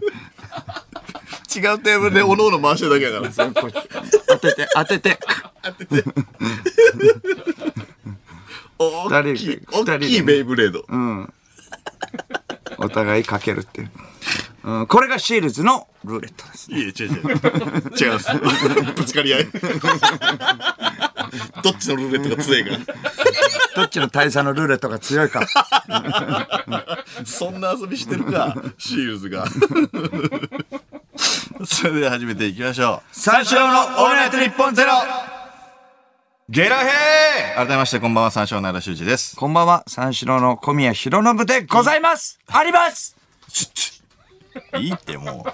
[1.55, 3.31] 違うテーブルでおのおの回してるだけだから。
[3.31, 3.53] ー
[4.27, 5.19] 当てて当てて
[8.79, 10.85] 大きい、二人で大きいベイブレード。
[12.77, 13.91] お互いかけるっていう。
[14.63, 16.71] うん、これがシールズのルーレットです。
[16.71, 17.11] いえ、違う違う。
[17.99, 18.29] 違います。
[18.95, 19.47] ぶつかり合い。
[21.63, 22.71] どっちのルーレットが強いか。
[23.75, 25.45] どっちの大佐のルーレットが強いか。
[27.25, 29.45] そんな遊びしてるか、シールズが。
[31.65, 33.15] それでは始めていきましょう。
[33.15, 34.91] 三四郎のオールナイトニッポンゼロ
[36.49, 39.38] ゲラヘー改めましてこんばんは、三四郎の奈良修二です。
[39.38, 43.15] こんばんは、三四郎の小宮弘信でございますあります
[44.78, 45.45] いいっても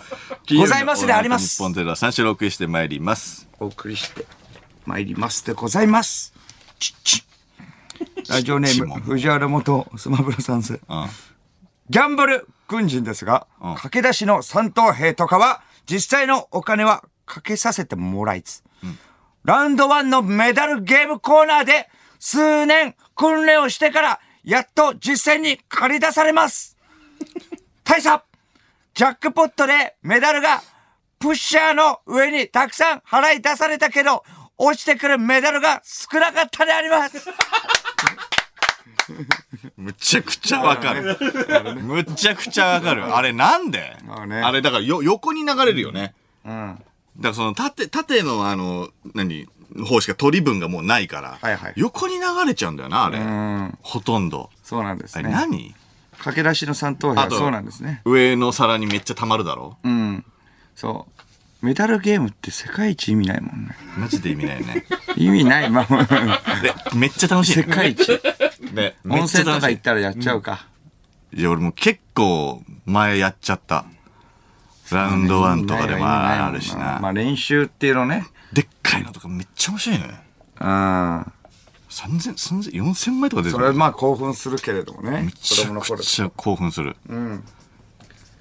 [0.51, 0.55] う。
[0.57, 3.47] ございますであります日本ゼロは三四郎をお送りしてまいります。
[3.59, 4.25] お送りして
[4.85, 6.33] 参りますでございます。
[6.79, 7.23] ちっち。
[8.29, 10.61] ラジオネーム、藤原元スマブラ参ん。
[10.61, 18.63] ギャンブル軍人ですが、うん駆け出しの三等兵とかは、実際のお金はかけさせてもらいつ。
[19.43, 26.77] ラウンドワンのメダルゲームコーナーで、数年訓練をしてから、やっと実践に借り出されます。
[27.83, 28.23] 大佐
[28.93, 30.61] ジャックポットでメダルが
[31.17, 34.23] プッシャーの上にたくさん払い出されたけど、
[34.57, 37.17] 落ちてくるメダルが少なかったであります。
[39.77, 41.17] むちゃくちゃわかる。
[41.81, 43.15] むちゃくちゃわかる。
[43.15, 43.97] あれなんで？
[44.05, 46.13] まあねあれだからよ、横に流れるよね。
[46.45, 46.75] うん。
[47.17, 49.47] だからその縦、縦のあの、何、
[49.87, 53.19] 方しか取り分がもうないから、はいはい横に流れちゃうんだよな、あれ。
[53.19, 54.49] んほとんど。
[54.63, 55.33] そうなんですあれね。
[55.33, 55.75] 何？
[56.17, 58.01] 駆け出しの三等兵はそうなんですね。
[58.05, 59.77] 上の皿にめっちゃ溜まるだろ？
[59.83, 60.25] うん。
[60.75, 61.07] そ
[61.61, 61.65] う。
[61.65, 63.75] メダルゲームって世界一意味ないもんね。
[63.97, 64.85] マジで意味ないよね。
[65.17, 66.05] 意味ないまま。
[66.05, 67.53] で、めっちゃ楽しい。
[67.53, 68.21] 世界一。
[68.73, 70.67] ね、め 温泉とか行ったらやっちゃうか。
[71.33, 71.39] い。
[71.39, 73.85] いや、俺も結構前やっちゃった。
[74.91, 76.99] ラウンドワンとかでもあるしな。
[76.99, 78.25] まあ練習っていうのね。
[78.53, 80.11] でっかいのとかめっちゃ面白いのよ。
[80.61, 81.21] うん。
[81.89, 85.19] 3000、3000、4000枚とか出てそれはまあ興奮するけれどもね。
[85.19, 86.03] 子めちゃ供の頃く。
[86.03, 86.95] ちゃ興奮する。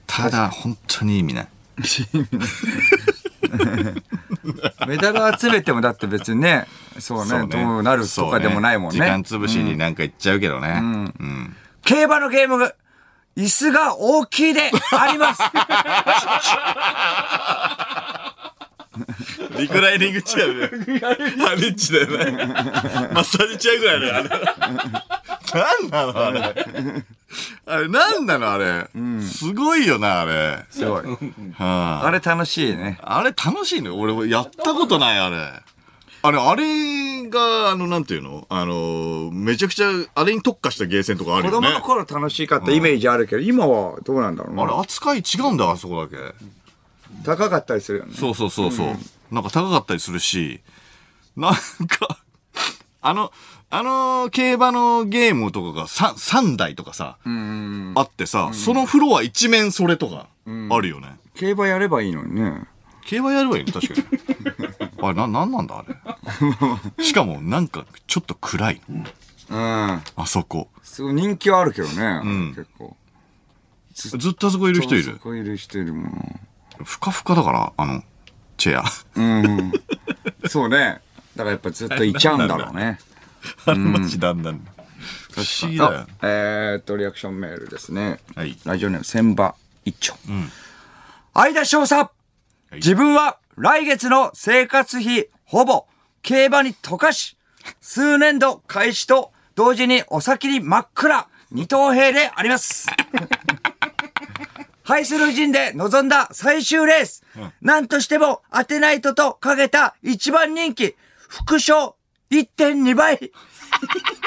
[0.06, 1.48] ただ、本当に意味ない。
[4.86, 6.66] メダル集めてもだって別にね、
[6.98, 8.98] そうね、どうなるとかでもないもんね。
[8.98, 10.78] そう時間潰しになんか行っちゃうけどね。
[10.80, 11.56] うん。
[11.84, 12.74] 競馬のゲームが、
[13.36, 15.42] 椅子が大きいであります。
[19.58, 20.52] リクライニングチェアで、
[21.44, 22.32] ハリッチだよね。
[23.14, 24.28] マッサージチェアぐらいだよ、あれ。
[25.90, 26.54] なんなのあれ。
[27.66, 28.88] あれ、なんなのあれ？
[29.22, 30.64] すごいよな、あれ。
[30.70, 31.04] すごい。
[31.04, 31.16] は
[32.02, 32.98] ああれ楽しいね。
[33.02, 33.90] あれ楽しいね。
[33.90, 35.36] 俺、やったことない、あれ。
[36.20, 38.46] あれ、あれが、あの、なんていうの？
[38.48, 41.68] あの、めちゃくちゃ、あれに特化したゲーセンとかあるよね。
[41.68, 44.80] 子供の頃楽しかったイメージあるけど、今はどうなんだろうあれ、な。
[44.80, 46.16] 扱い違うんだ、あそこだけ。
[47.24, 48.14] 高かったりするよね。
[48.14, 48.86] そうそうそうそう。
[49.30, 50.60] なんか高かったりするし、
[51.36, 52.18] なんか、
[53.00, 53.32] あの、
[53.70, 60.28] あの競馬のゲームとかが 3, 3台とかさ、あってさ、そのフロア一面それとか
[60.70, 61.16] あるよね。
[61.34, 62.64] 競馬やればいいのにね。
[63.04, 63.72] 競馬やればいいの？
[63.72, 64.06] 確かに。
[65.00, 65.84] あれ、な、なんなんだあ
[66.98, 67.04] れ？
[67.04, 69.04] しかも、なんか、ちょっと暗いの。
[69.50, 70.02] うん。
[70.16, 70.68] あそこ。
[70.82, 72.18] すごい人気はあるけどね。
[72.20, 72.96] ん結構。
[73.94, 75.04] ずっとあそこいる人いる？
[75.14, 76.40] そこいる人いるもん。
[76.84, 78.02] ふかふかだから、あの、
[78.56, 78.84] チェア。
[79.14, 79.72] うん。
[80.48, 81.00] そうね。
[81.36, 82.98] だからやっぱずっといちゃうんだろうね。
[83.66, 84.66] あれマジだんだん。
[85.32, 86.06] 不思議だよあ。
[86.22, 88.18] えーっと、リアクションメールですね。
[88.34, 90.14] はいラジオネーム、千葉一丁。
[91.34, 92.10] 相田翔さん、
[92.72, 95.86] 自分は来月の生活費、ほぼ
[96.22, 97.36] 競馬に溶かし、
[97.80, 102.86] 数年度開始と同時にお先に真っ暗、二等兵であります。
[104.82, 107.22] ハイスル陣で臨んだ最終レース。
[107.60, 110.96] 何としても当てないととかけた一番人気、
[111.28, 111.94] 副賞
[112.30, 113.18] 1.2倍。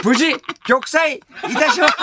[0.03, 0.31] 無事、
[0.67, 1.21] 玉砕い
[1.55, 1.93] たします。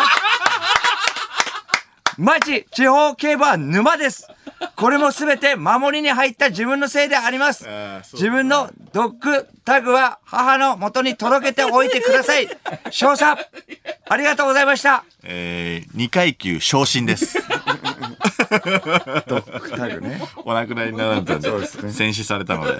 [2.19, 4.29] マジ、地方競馬は沼です。
[4.75, 7.65] これもすべて守りに入った自分のせいであります
[8.13, 12.49] 自分のドッグタグは母の元に届けておいてください。
[12.91, 13.39] 少佐、
[14.09, 15.05] ありがとうございました。
[15.23, 17.39] えー、2階級昇進です。
[18.51, 20.21] ドッグタグね。
[20.45, 22.79] お亡くなりになられたんで、そうですね戦死されたので。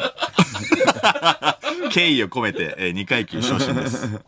[1.91, 4.21] 敬意を込めて、えー、2階級昇進です。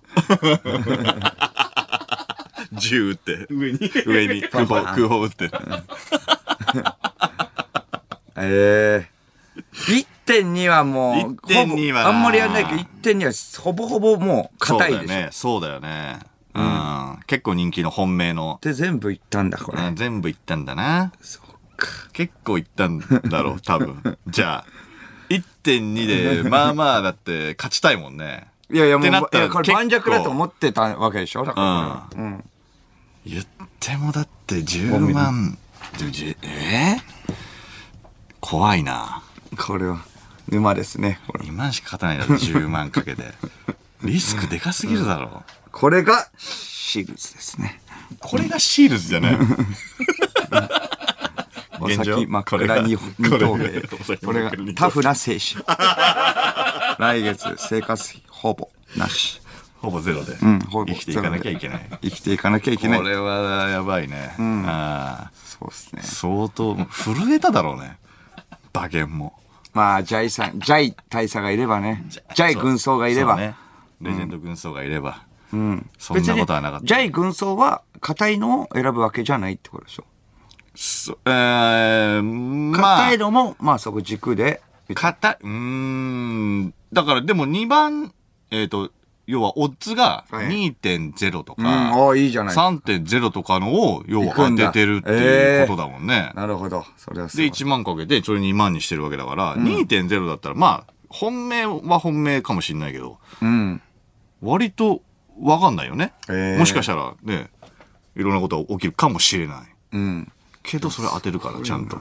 [2.73, 5.51] 銃撃って、上に、上に空砲、空砲撃って。
[8.37, 9.21] ええ
[9.73, 11.15] 1.2はもう、
[11.47, 15.29] 1.2はなほぼあんまりやんないけど、1.2はほぼほぼもう硬いでしょ。
[15.33, 15.81] そうだよね。
[15.81, 16.30] そうだよね。
[16.55, 17.19] うん。
[17.27, 18.59] 結構人気の本命の。
[18.63, 19.83] で、全部いったんだ、これ。
[19.83, 21.13] うん全部いったんだな。
[21.21, 21.89] そうか。
[22.13, 24.19] 結構いったんだろう、 多分。
[24.29, 24.65] じゃあ、
[25.29, 28.49] 1.2で、まあまあ、だって勝ちたいもんね。
[28.73, 29.11] いやいや、もう、
[29.51, 31.45] これ盤石だと思ってたわけでしょ？
[31.45, 32.23] だから。
[32.23, 32.45] うん。
[33.27, 33.47] 言っ
[33.81, 35.59] てもだって10万、
[35.95, 37.01] えー？
[38.41, 39.23] 怖いな。
[39.59, 39.99] これは、
[40.49, 41.21] 沼ですね。
[41.27, 43.25] これ2万しか勝たないだろ、10万かけて。
[44.03, 45.43] リスクでかすぎるだろ。
[45.73, 47.81] これが、シールズですね。
[48.19, 49.39] これがシールズじゃない。
[51.81, 53.83] お現状先真っ暗に二等兵
[54.27, 55.65] これがタフな精神。
[56.99, 59.41] 来月生活費ほぼなし。
[59.79, 61.89] ほぼゼロでうん、ほぼ生きていかなきゃいけない。
[62.03, 63.05] 生きていかなきゃいけないこ。
[63.05, 64.35] れはやばいね。
[64.67, 66.07] あそうですねー。
[66.07, 67.97] 相当、震えただろうね。
[68.75, 69.33] 馬券も。
[69.73, 72.05] まあ、ジャイさん、ジャイ大佐がいればね。
[72.09, 73.37] ジャイ軍曹がいれば。
[73.37, 73.55] そうね。
[74.01, 75.25] レジェンド軍曹がいれば。
[75.53, 75.91] うん。
[75.99, 80.05] そんなことはなかったジャイ軍曹は、硬いのを選ぶわけじゃないってことでしょ。
[80.75, 84.63] そえー、まあ硬い、のも、まあそこ軸で。
[84.95, 86.75] 硬い、うーん。
[86.93, 88.13] だからでも2番、
[88.51, 88.91] えっ、と、
[89.27, 92.55] 要はオッズがはい2.0とうん、か、ああ、いいじゃない。
[92.55, 96.33] 3.0とかのを、要は当行くんだててるっていうことだもんね。
[96.35, 96.85] なるほど。
[96.97, 103.83] それはで、1万かけて、それ2万にしてるわけだから、2.0だったら、まあ、本命は本命かもしれないけど、うん。
[104.43, 105.03] 割と
[105.41, 106.13] わかんないよね。
[106.29, 107.51] へーもしかしたらね、
[108.17, 109.59] いろんなことが起きるかもしれない。
[109.93, 110.33] うん。
[110.63, 111.99] けど、それ当てるから、ちゃんと。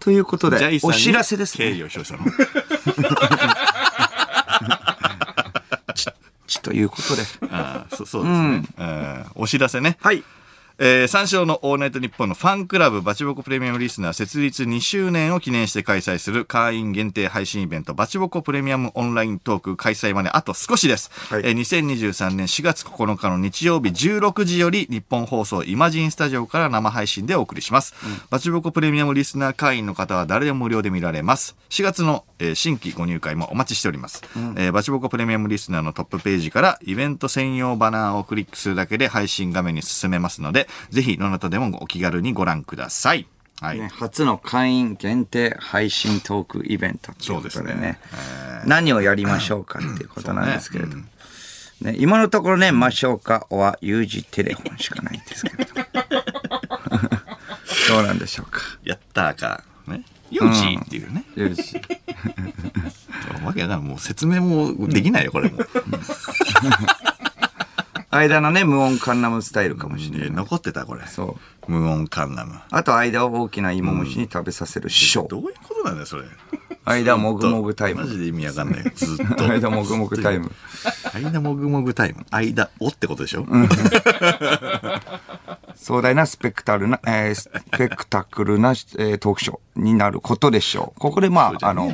[0.00, 1.76] ということでお知らせです敬ね。
[1.76, 2.24] 意を表したの。
[6.62, 7.22] ということで。
[7.50, 9.98] ああそそうですね、うんお知らせね。
[10.00, 10.24] はい。
[10.80, 21.10] えー、三章のオールナイトニッポンのファンクラブバチボコプレミアムリスナー設立2周年を記念して開催する会員限定配信イベントバチボコプレミアムオンライントーク開催まであと少しです。
[21.30, 27.94] はいえー2023年4月9日の日曜日16時より日本放送イマジンスタジオから生配信でお送りします。
[28.30, 31.56] バチボコプレミアムリスナー会員の方は誰でも無料で見られます。
[31.70, 34.22] 4月の、えー新規ご入会もお待ちしております、
[34.56, 43.26] えーバチボコプレミアムリスナーのトップページからイベント専用バナーをクリックするだけで配信画面に進めますので、ぜひどなたでもお気軽にご覧ください。
[43.60, 43.80] はい。
[43.80, 47.50] ね、初の会員限定配信トークイベントということでね。
[47.50, 47.98] そうですね。
[48.66, 51.02] 何をやりましょうかっていうことなんですけれども、
[51.80, 55.86] ね今のところね「ましょうか」は有事テレフォンしかないんですけれども。
[57.88, 58.60] どうなんでしょうか。
[58.84, 59.62] やったーか。
[59.86, 60.02] ね。
[60.30, 61.24] ユージーっていうね。
[61.36, 61.80] 有事
[63.44, 63.88] わけわかんない。
[63.88, 65.68] もう説明もできないよ、これもう。
[68.10, 70.30] 間のね、無音カンナムスタイルかもしれない。
[70.30, 71.06] 残ってた、これ。
[71.06, 71.36] そ
[71.68, 71.72] う。
[71.72, 72.58] 無音カンナム。
[72.70, 75.26] あと間を大きな芋虫に食べさせる師匠。
[75.28, 76.24] どういうことなんだよ、それ。
[76.86, 78.00] 間もぐもぐタイム。
[78.00, 78.90] マジで意味わかんないよ。
[78.94, 79.46] ずっと。
[79.46, 80.50] 間もぐもぐタイム。
[81.12, 82.24] 間もぐもぐタイム。
[82.30, 83.46] 間をってことでしょ、
[85.80, 91.00] 壮大なスペクタルな、えースペクタクルな、えートークショーになることでしょう。
[91.00, 91.90] ここでまあ、あの。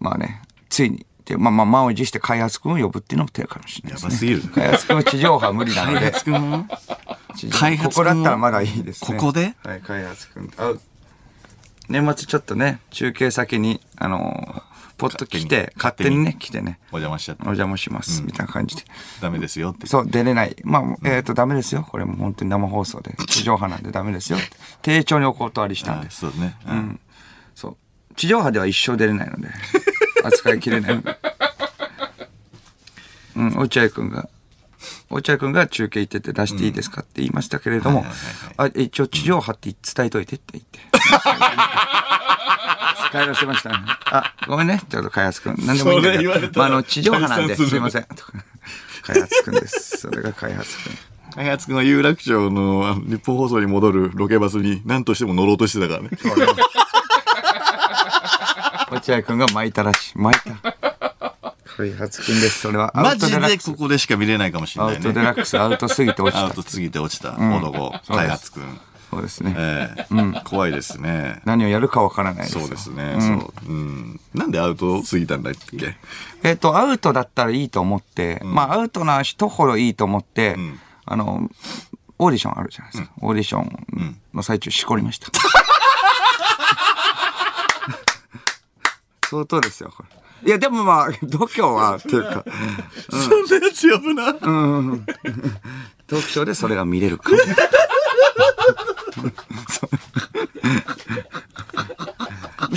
[0.00, 4.08] まあね、ついに、でまあまあ、満を持して開発君を呼ぶっていうのも手かもしれないですね。
[4.08, 4.42] やばすぎる。
[4.52, 9.18] 開発君は地上波は無理なので、開発君をここだったらまだいいですね。
[9.18, 9.54] ここで？
[9.62, 10.50] はい、開発君。
[10.56, 10.72] あ
[11.88, 17.46] 年末ちょっとね、中継先に、あのーポッと来て、勝手にね、来てね、お邪魔しちゃってお。
[17.46, 18.82] 邪魔します、みたいな感じで。
[19.20, 19.86] ダメですよって。
[19.86, 20.56] そう、出れない。
[20.64, 21.86] まあ、えっ、と、ダメですよ。
[21.88, 23.14] これも本当に生放送で。
[23.28, 24.40] 地上波なんでダメですよっ
[24.82, 25.02] て。
[25.04, 26.10] 丁重にお断りしたんあで。
[26.10, 26.56] そうね。
[26.66, 27.00] うん。
[27.54, 28.14] そう。
[28.14, 29.48] 地上波では一生出れないので、
[30.24, 31.18] 扱いきれないので。
[33.36, 34.30] うん、落合くんが、
[35.08, 38.04] 落合くんが中継行ってて出していいですかって言いましたけれども、
[38.56, 40.80] あ、一応地上波って伝えといてって言って。
[43.12, 43.70] 帰らせました、
[44.10, 45.56] あ、ごめんね、ちょっと開発くん。
[45.64, 46.58] 何でもいいんだけど。
[46.58, 48.06] まあ、あの、地上波なんで、すいません。
[49.02, 49.98] 開発くんです。
[49.98, 50.98] それが開発くん。
[51.34, 56.10] 開発くんは有楽町の日本放送に戻るロケバスに何としても乗ろうとしてたからね。
[58.90, 60.18] 落合くんが巻いたらしい。
[60.18, 60.65] 巻いた。
[61.76, 62.60] 開発くんです。
[62.60, 63.74] それはアマジでこ。
[63.74, 65.00] こでしか見れないかもしれないね。
[65.02, 66.52] トデラックス、アウトすぎて落ちたアウ。
[66.54, 68.80] ト過ぎて落ちた男、開発くん。
[69.10, 69.54] そうですね。
[69.56, 71.40] ええ怖いですね。
[71.44, 72.62] 何をやるかわからないですよ。
[72.62, 73.16] そうですね。
[73.20, 73.72] そう。
[73.72, 74.20] うん。
[74.34, 75.96] なんでアウト過ぎたんだっけ？
[76.42, 81.48] えっ、と、アウトだったらいいと思って、まあ、アウトな人ほどいいと思って、んあの、
[82.18, 83.10] オーディションあるじゃないですか。
[83.20, 83.86] オーディション
[84.34, 85.28] の最中、しこりました。
[89.28, 90.15] 相当ですよ、これ。
[90.44, 92.44] いや、でもまあ、 度胸は、っていうか、
[93.10, 94.34] そんなやつ呼ぶな。
[94.34, 97.30] トークショーでそれが見れるか。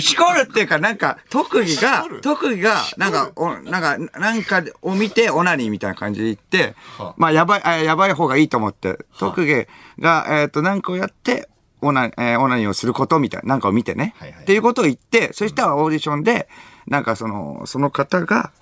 [0.00, 6.74] しこるっていうか、なんか、特技が、特技が、なんか、おなんか、なんかを見て、オナニーみたいな感じで言って、
[7.16, 9.66] まあ、やばい、あやばい方がいいと思って、特技
[9.98, 11.48] が、えっ、と、なんかをやって、
[11.82, 14.14] オナ,、えーオナニーをすることみたいな、なんかを見てね。
[14.18, 14.42] はいはい。
[14.42, 16.48] っていうことを言って、そしたらオーディションで、
[16.90, 18.52] なんかその、その方が、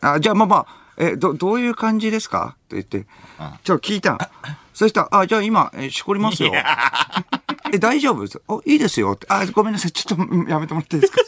[0.00, 0.66] あ、じゃあまあまあ、
[0.96, 2.56] え、ど、どういう感じですか？
[2.66, 3.06] って言って、
[3.62, 4.30] ちょっと聞いた。
[4.72, 6.52] そしたら、あ、じゃあ今、えしこりますよ。
[7.72, 8.22] え、大丈夫？
[8.22, 9.26] ですあ、いいですよって。
[9.28, 9.92] あ、ごめんなさい。
[9.92, 11.20] ちょっとうんやめてもらっていいですか？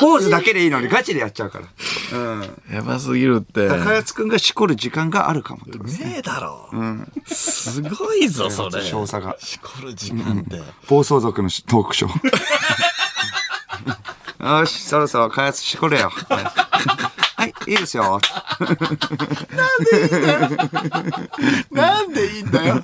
[0.00, 1.66] ポーズだけでいいのにガチでやっちゃうから。
[2.18, 2.62] うん。
[2.72, 3.68] やばすぎるって。
[3.68, 6.02] 高安くんがしこる時間があるかもってことです。
[6.02, 6.68] ねえだろ。
[7.26, 8.82] すごいぞ、それ。
[8.82, 10.60] 少佐がしこる時間って。
[10.88, 12.30] 暴走族のしトークショー。
[14.42, 16.10] よし、そろそろ開発しこれよ。
[16.10, 18.20] はい、いいですよ。
[21.70, 22.80] なんでいいんだよ。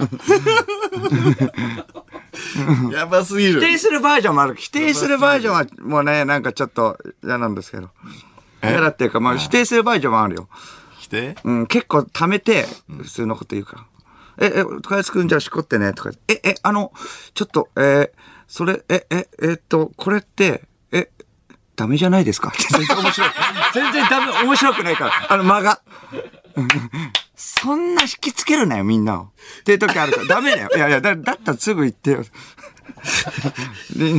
[2.93, 3.61] やばすぎる。
[3.61, 4.55] 否定するバージョンもある。
[4.57, 7.91] 否定するバージョンはもうね、なんかちょっと嫌なんですけど。
[8.63, 10.49] 嫌だっていうか、まあ否定するバージョンもあるよ。
[11.01, 11.37] 来て。
[11.45, 14.47] うん、結構貯めて、普通のこと言うから。
[14.47, 16.11] え、え、高安くんじゃあしこってね、とか。
[16.29, 16.93] え、え、あの、
[17.35, 18.11] ちょっと、えー
[18.49, 21.11] それ、え、え、えっと、これって、え、
[21.79, 22.53] ダメじゃないですか？
[22.73, 23.31] 全然面白い。
[23.73, 25.13] 全然ダメ、面白くないから。
[25.31, 25.81] あの間が。
[27.37, 29.23] そんな引きつけるなよ、みんなを。
[29.25, 29.29] っ
[29.65, 30.27] ていう時あるから。
[30.27, 30.71] ダメだよ。
[30.75, 32.25] いやいや、だだったらすぐ言ってよ。
[33.97, 34.13] で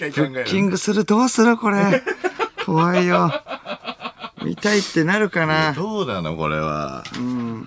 [0.00, 2.02] 回考えるキングするどうするこれ？
[2.64, 3.32] 怖いよ。
[4.42, 5.72] 見たいってなるかな？
[5.74, 7.04] どうなのこれは。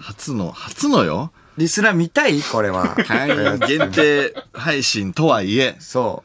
[0.01, 1.31] 初の、初のよ。
[1.57, 2.41] リスナー見たい？
[2.41, 2.95] これは。
[2.95, 3.67] はい。
[3.67, 5.77] 限定配信とはいえ。
[5.79, 6.23] そ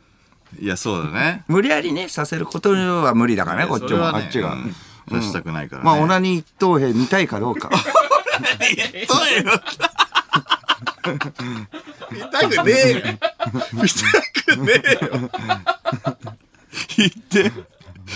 [0.60, 1.44] いや、そうだね。
[1.48, 1.52] う。
[1.52, 4.04] 無理やりね、させることは無理だからね、こっちも。
[4.06, 4.52] あっちが。
[4.52, 4.74] うん
[5.10, 5.86] さしたくないからね。
[5.86, 7.70] まあ、オナニー一等兵見たいかどうか。
[12.10, 13.00] 見たくねえよ。
[13.72, 13.96] 見た
[14.46, 15.30] くねえよ。
[16.96, 17.52] 言って、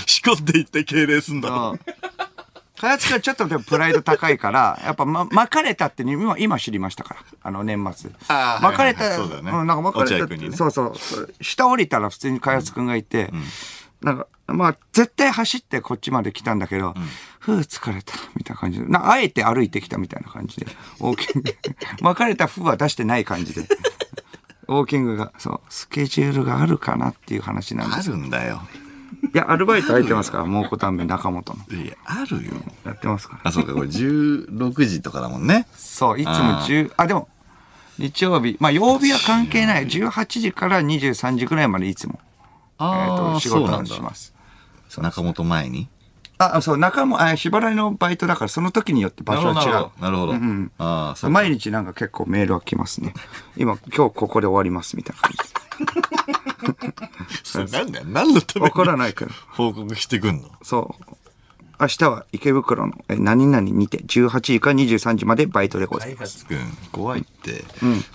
[0.07, 1.79] しこって言って敬礼すんだろ。
[2.80, 7.20] 開発がちょっとでもプライド高いから、 やっぱ、ま、巻かれたって今、今知りましたから。
[7.42, 8.10] あの、年末。
[8.29, 10.94] あー巻かれた、はいはいはいそうだよねんなんか巻かれたねそうそう。
[11.42, 13.33] 下降りたら普通に開発くんがいて、
[14.02, 16.94] なんか、まあ、絶対走ってこっちまで来たんだけど、
[17.40, 18.87] ふう、疲れた、みたいな感じで。
[18.87, 20.66] なあえて歩いてきたみたいな感じで。
[21.00, 21.54] ウォーキング。
[22.00, 23.62] 巻かれたふうは出してない感じで。
[24.68, 28.16] ウォーキングが、そう、スケジュールがあるかなっていう話なんであすよ。
[28.16, 28.62] るんだよ。
[29.35, 31.77] いや、アルバイト入ってますから、蒙古タンメン中本の。
[31.77, 32.52] いや、あるよ。
[32.85, 33.40] やってますから。
[33.44, 35.66] あ、そうか、これ16時とかだもんね。
[35.75, 37.29] そう、いつもあ10、あ、でも、
[37.98, 39.87] 日曜日、まあ曜日は関係ない。
[39.87, 42.21] 18時から23時ぐらいまでいつも、
[42.81, 44.35] えっ、と、仕事をします。
[44.96, 45.88] 中本前に
[46.38, 50.02] あ、そう、中も、あ、しばらいのバイトだから、その時によって場所は違う。
[50.02, 50.32] なるほど。
[50.34, 50.84] なるほど。
[50.84, 53.12] ああ、そうか毎日なんか結構メールは来ますね。
[53.56, 55.32] 今、今日ここで終わります、みたいな感
[57.44, 58.04] それなんだよ。
[58.08, 58.60] 何のたじ。
[58.60, 59.32] めに怒らないから。
[59.50, 60.50] 報告してくんの？
[60.62, 61.04] そう。
[61.80, 66.44] 明日は池袋のえ何々にて18時から23時までバイトでございます。
[66.44, 66.58] くん、
[66.90, 67.64] 怖いって。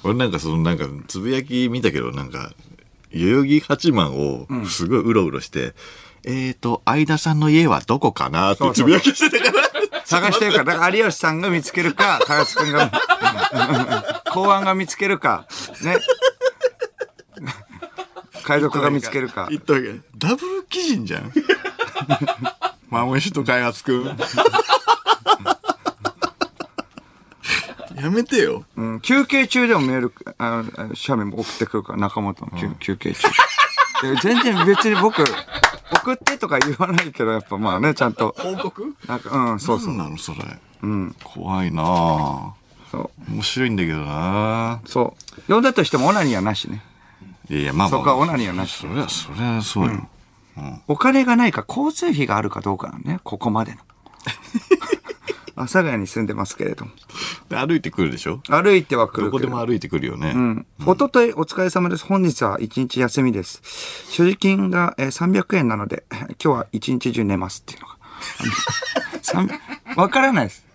[0.03, 2.51] 俺なんかそのなんか、つぶやき見たけど、なんか、
[3.13, 5.73] 代々木八幡をすごいうろうろして、
[6.25, 8.53] えーと、相田さんの家はどこかな？
[8.53, 9.69] ってつぶやきしてたから。
[10.05, 12.91] 探してるから、だから有吉さんが見つけるか、加賀くんが、
[14.31, 15.45] 公安が見つけるか、
[15.81, 15.97] ね。
[18.43, 19.47] 海賊が見つけるか。
[19.49, 19.93] 言ったわけ。
[20.17, 21.31] ダブル基人じゃん。
[22.89, 24.17] マムシと開発くん。
[27.95, 28.65] やめてよ。
[28.75, 33.27] うん、休憩中でもメール、ああ写メも送ってくるから、中本の休,、休憩中。
[34.21, 35.23] 全然別に僕、
[35.93, 38.35] 送ってとか言わないけど、やっぱまあね、ちゃんと。
[38.37, 38.95] 報告？
[39.07, 39.87] なんか、うん、そうそう。
[39.89, 40.39] 何なのそれ。
[40.81, 41.15] うん。
[41.23, 42.51] 怖いなぁ。
[42.91, 43.31] そう。
[43.31, 45.15] 面白いんだけどなそ
[45.47, 45.53] う。
[45.53, 46.83] 呼んだとしてもオナニーはなしね。
[47.49, 47.99] いやいや、まあまあ。
[47.99, 50.07] そこはオナニーはなしそりゃ、そりゃそうよ。
[50.87, 53.77] お金がないか交通費があるかどうかなのね、ここまでの。
[55.55, 56.91] 阿佐ヶ谷に住んでますけれども。
[57.49, 58.41] で歩いてくるでしょ？
[58.49, 59.31] 歩いては来どるけど。
[59.31, 60.33] こでも歩いてくるよね。
[60.35, 60.65] うん。
[60.85, 62.05] おとといお疲れ様です。
[62.05, 63.61] 本日は一日休みです。
[64.09, 67.93] 所持金がえー300円なので、今日は一日中寝ますっていうのが。
[70.01, 70.65] わからないです。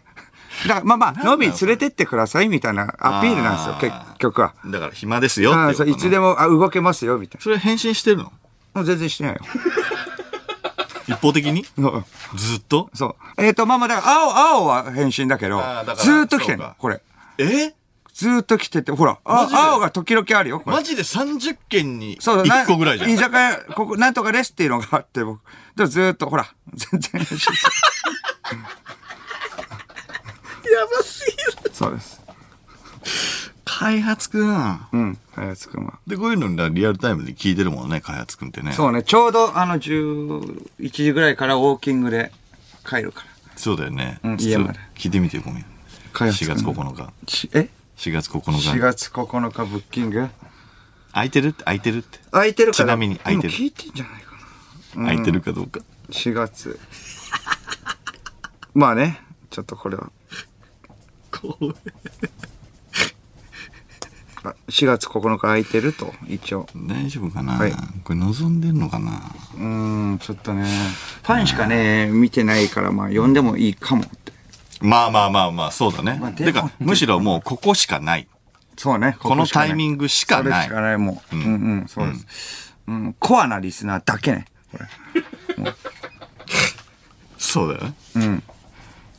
[0.66, 4.54] だからまあまあ、飲み連れてってくださいみたいなアピールなんですよ、結局は。
[4.66, 8.24] だから暇ですよっていつでもあ動けますよ、みたいそれ返信してるの？
[8.24, 8.30] な。
[8.74, 9.40] もう全然してないよ。
[11.08, 11.62] 一方的に？
[12.36, 12.90] ずっと？
[12.94, 13.42] そう。
[13.42, 17.00] えっ、と、まあまあ、だから、青、青は返信だけどあーだから、ずーっと来てんそうか、のこれ。
[17.38, 17.74] え？
[18.14, 19.58] ずーっと来てて、ほら、あマジで？
[19.58, 20.76] 青が時々あるよ、これ。
[20.76, 23.10] マジで30件にそうな1個ぐらいじゃん。
[23.10, 25.40] 居酒屋、ここ、なんとかですっていうのがあって、僕。
[25.76, 27.52] でもずーっと、ほら、全然返信して
[30.70, 31.70] やばすぎる。
[31.72, 32.20] そうです。
[33.68, 34.80] 開発くん。
[34.92, 35.98] うん、早津くんは。
[36.06, 38.72] で、こういうのにリアルタイムで聞いてるもんね、開発くんってね。
[38.72, 42.32] そうね、ちょうどあの、11時ぐらいからウォーキングで
[42.88, 43.26] 帰るから。
[43.56, 44.20] そうだよね。
[44.24, 45.62] うんちょっと家まで聞いてみてよ、ごめん。
[45.62, 45.66] 4
[46.12, 47.12] 開発くん月9日。
[47.26, 48.78] ちえ？4月9 ?4 日。
[48.78, 50.28] 月9日ブッキング？
[51.12, 51.48] 空いてる？
[51.48, 52.18] って空いてるって。
[52.30, 52.84] 空いてるから。
[52.86, 54.32] ちなみに空いてる今聞いてんじゃないか
[54.96, 55.06] な。
[55.08, 55.80] 空いてるかどうか。
[56.10, 56.80] 4月。
[58.72, 60.10] まあね、ちょっとこれは。
[64.48, 66.66] 怖いあ4月9日空いてると、一応。
[66.74, 67.72] 大丈夫かな、はい
[68.04, 69.10] これ望んでんのかな？
[69.56, 70.64] うーん、ちょっとね、
[71.22, 74.32] ファンしかね、見てないから、まあ、呼んでもいいかもって。
[74.80, 76.18] まあまあまあまあ、そうだね。
[76.20, 78.28] まあてか、むしろもうここしかない。
[78.76, 80.70] そうね、このタイミンングしかないし。
[80.70, 81.36] かない、もう。
[81.36, 81.48] うん、う
[81.82, 82.76] ん、そうです。
[82.86, 84.46] うん、コアなリスナーだけね。
[84.70, 84.86] これ。
[87.36, 87.94] そうだよね。
[88.14, 88.42] うん。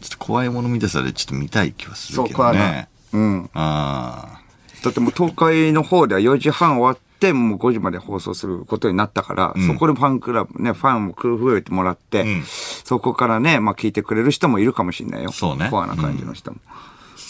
[0.02, 2.90] ちょっと怖いもの見たさでちょっと見たい気はするそう、けどコアなね。。
[3.12, 3.50] うん。
[3.54, 4.39] あ
[4.84, 15.32] だってもう東海の方では4時半終わって、もう5時まで放送することになったから、そこでファンクラブね、ファンも増えてもらって、んそこからね、まあ聞いてくれる人もいるかもしれないよ。
[15.32, 16.58] そうねコアな感じの人も。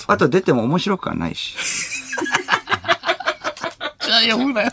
[0.08, 1.56] あと出ても面白くはないし。
[2.48, 3.94] あ。
[4.06, 4.72] じゃあ読むなよ。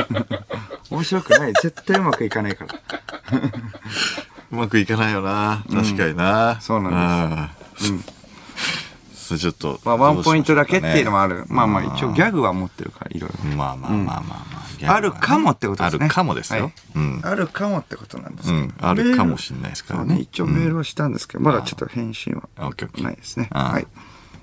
[0.90, 1.52] 面白くない。
[1.62, 2.74] 絶対うまくいかないから。
[4.52, 5.64] うまくいかないよな。
[5.70, 6.58] 確かにな。
[6.60, 7.92] そうなんです。
[7.92, 8.04] うん。
[9.26, 9.80] それちょっと。
[9.84, 11.38] まあ、ワンポイントだけっていうのもある。
[11.38, 11.44] る。
[11.48, 13.56] まあまあ、一応ギャグは持ってるから、いろいろ。
[13.56, 14.82] まあまあまあまあまあ。
[14.82, 16.04] ねあるかもってことですね。
[16.04, 16.64] あるかもですよ。
[16.64, 17.20] はいうん。
[17.24, 18.74] あるかもってことなんですけどうん。
[18.80, 20.18] あるかもしれないですからね。
[20.20, 23.48] 一応メールはしたんですけど、まだちょっと返信はないですね。
[23.52, 23.86] はい。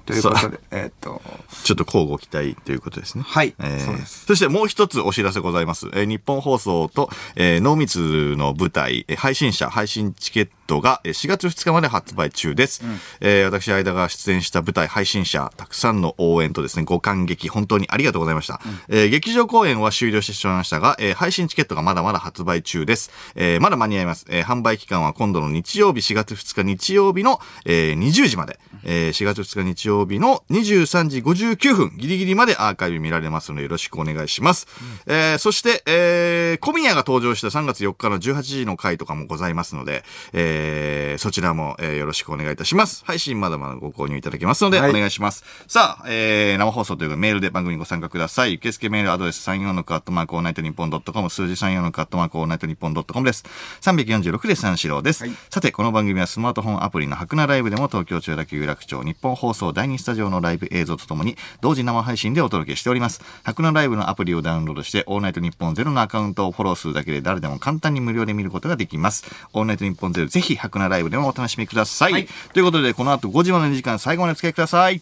[0.05, 1.21] ということで、えーっと、
[1.63, 3.23] ちょっと交互期待ということですね。
[3.25, 5.87] はいえーそうですそしてもう一つお知らせございます。
[5.93, 12.83] えー日本放送と、えー、濃密の舞台、えー配信者、配信チケットがえー4月2日まで発売中です。
[13.21, 18.59] えー私、間が出演した舞台、配信者、たくさんの応援とですね、ご感激、本当にありがとうございました。
[18.89, 23.09] えー劇場公演は終了してしまいましたが、えー配信チケットがまだまだ発売中です。
[23.35, 24.25] えーまだ間に合います。
[24.29, 34.67] えー販売期間は今度の日曜日、4月2日日曜日の、えー20時まで、えー4月2日日曜日の23時59分、ギリギリまでアーカイブ見られますのでよろしくお願いします。
[35.05, 43.03] えーそして、えー小宮が登場した3月4日の18時の回とかもございますので、えーそちらも、えーよろしくお願いいたします。
[43.05, 45.43] 配信まだまだご購入いただけますので、はいお願いします。
[45.67, 48.55] さあ、えー生放送というかメールで番組にご参加ください。
[48.55, 53.43] 受付メールアドレス346アットマークオールナイトニッポンドットコム、数字346アットマークオールナイトニッポンドットコムです。
[53.81, 55.23] 346で三四郎です。
[55.23, 63.21] はいさて、この番組はスマートフォンアプリの白菜ライブでも東京千代田区有楽町ニッポン放送第第2スタジオのライブ映像とともに同時生配信でお届けしております。
[63.43, 69.25] 白菜ライブのアプリをダウンロードして、オールナイトニッポンゼロのアカウントをフォローするだけで誰でも簡単に無料で見ることができます。
[69.51, 72.13] オールナイトニッポンゼロぜひ白菜ライブでもお楽しみください。
[72.13, 75.01] はいということで、この後5時までの時間最後までお付き合いください。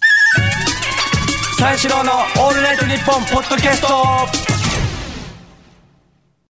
[1.59, 4.70] 三四郎のオールナイトニッポンポッドキャスト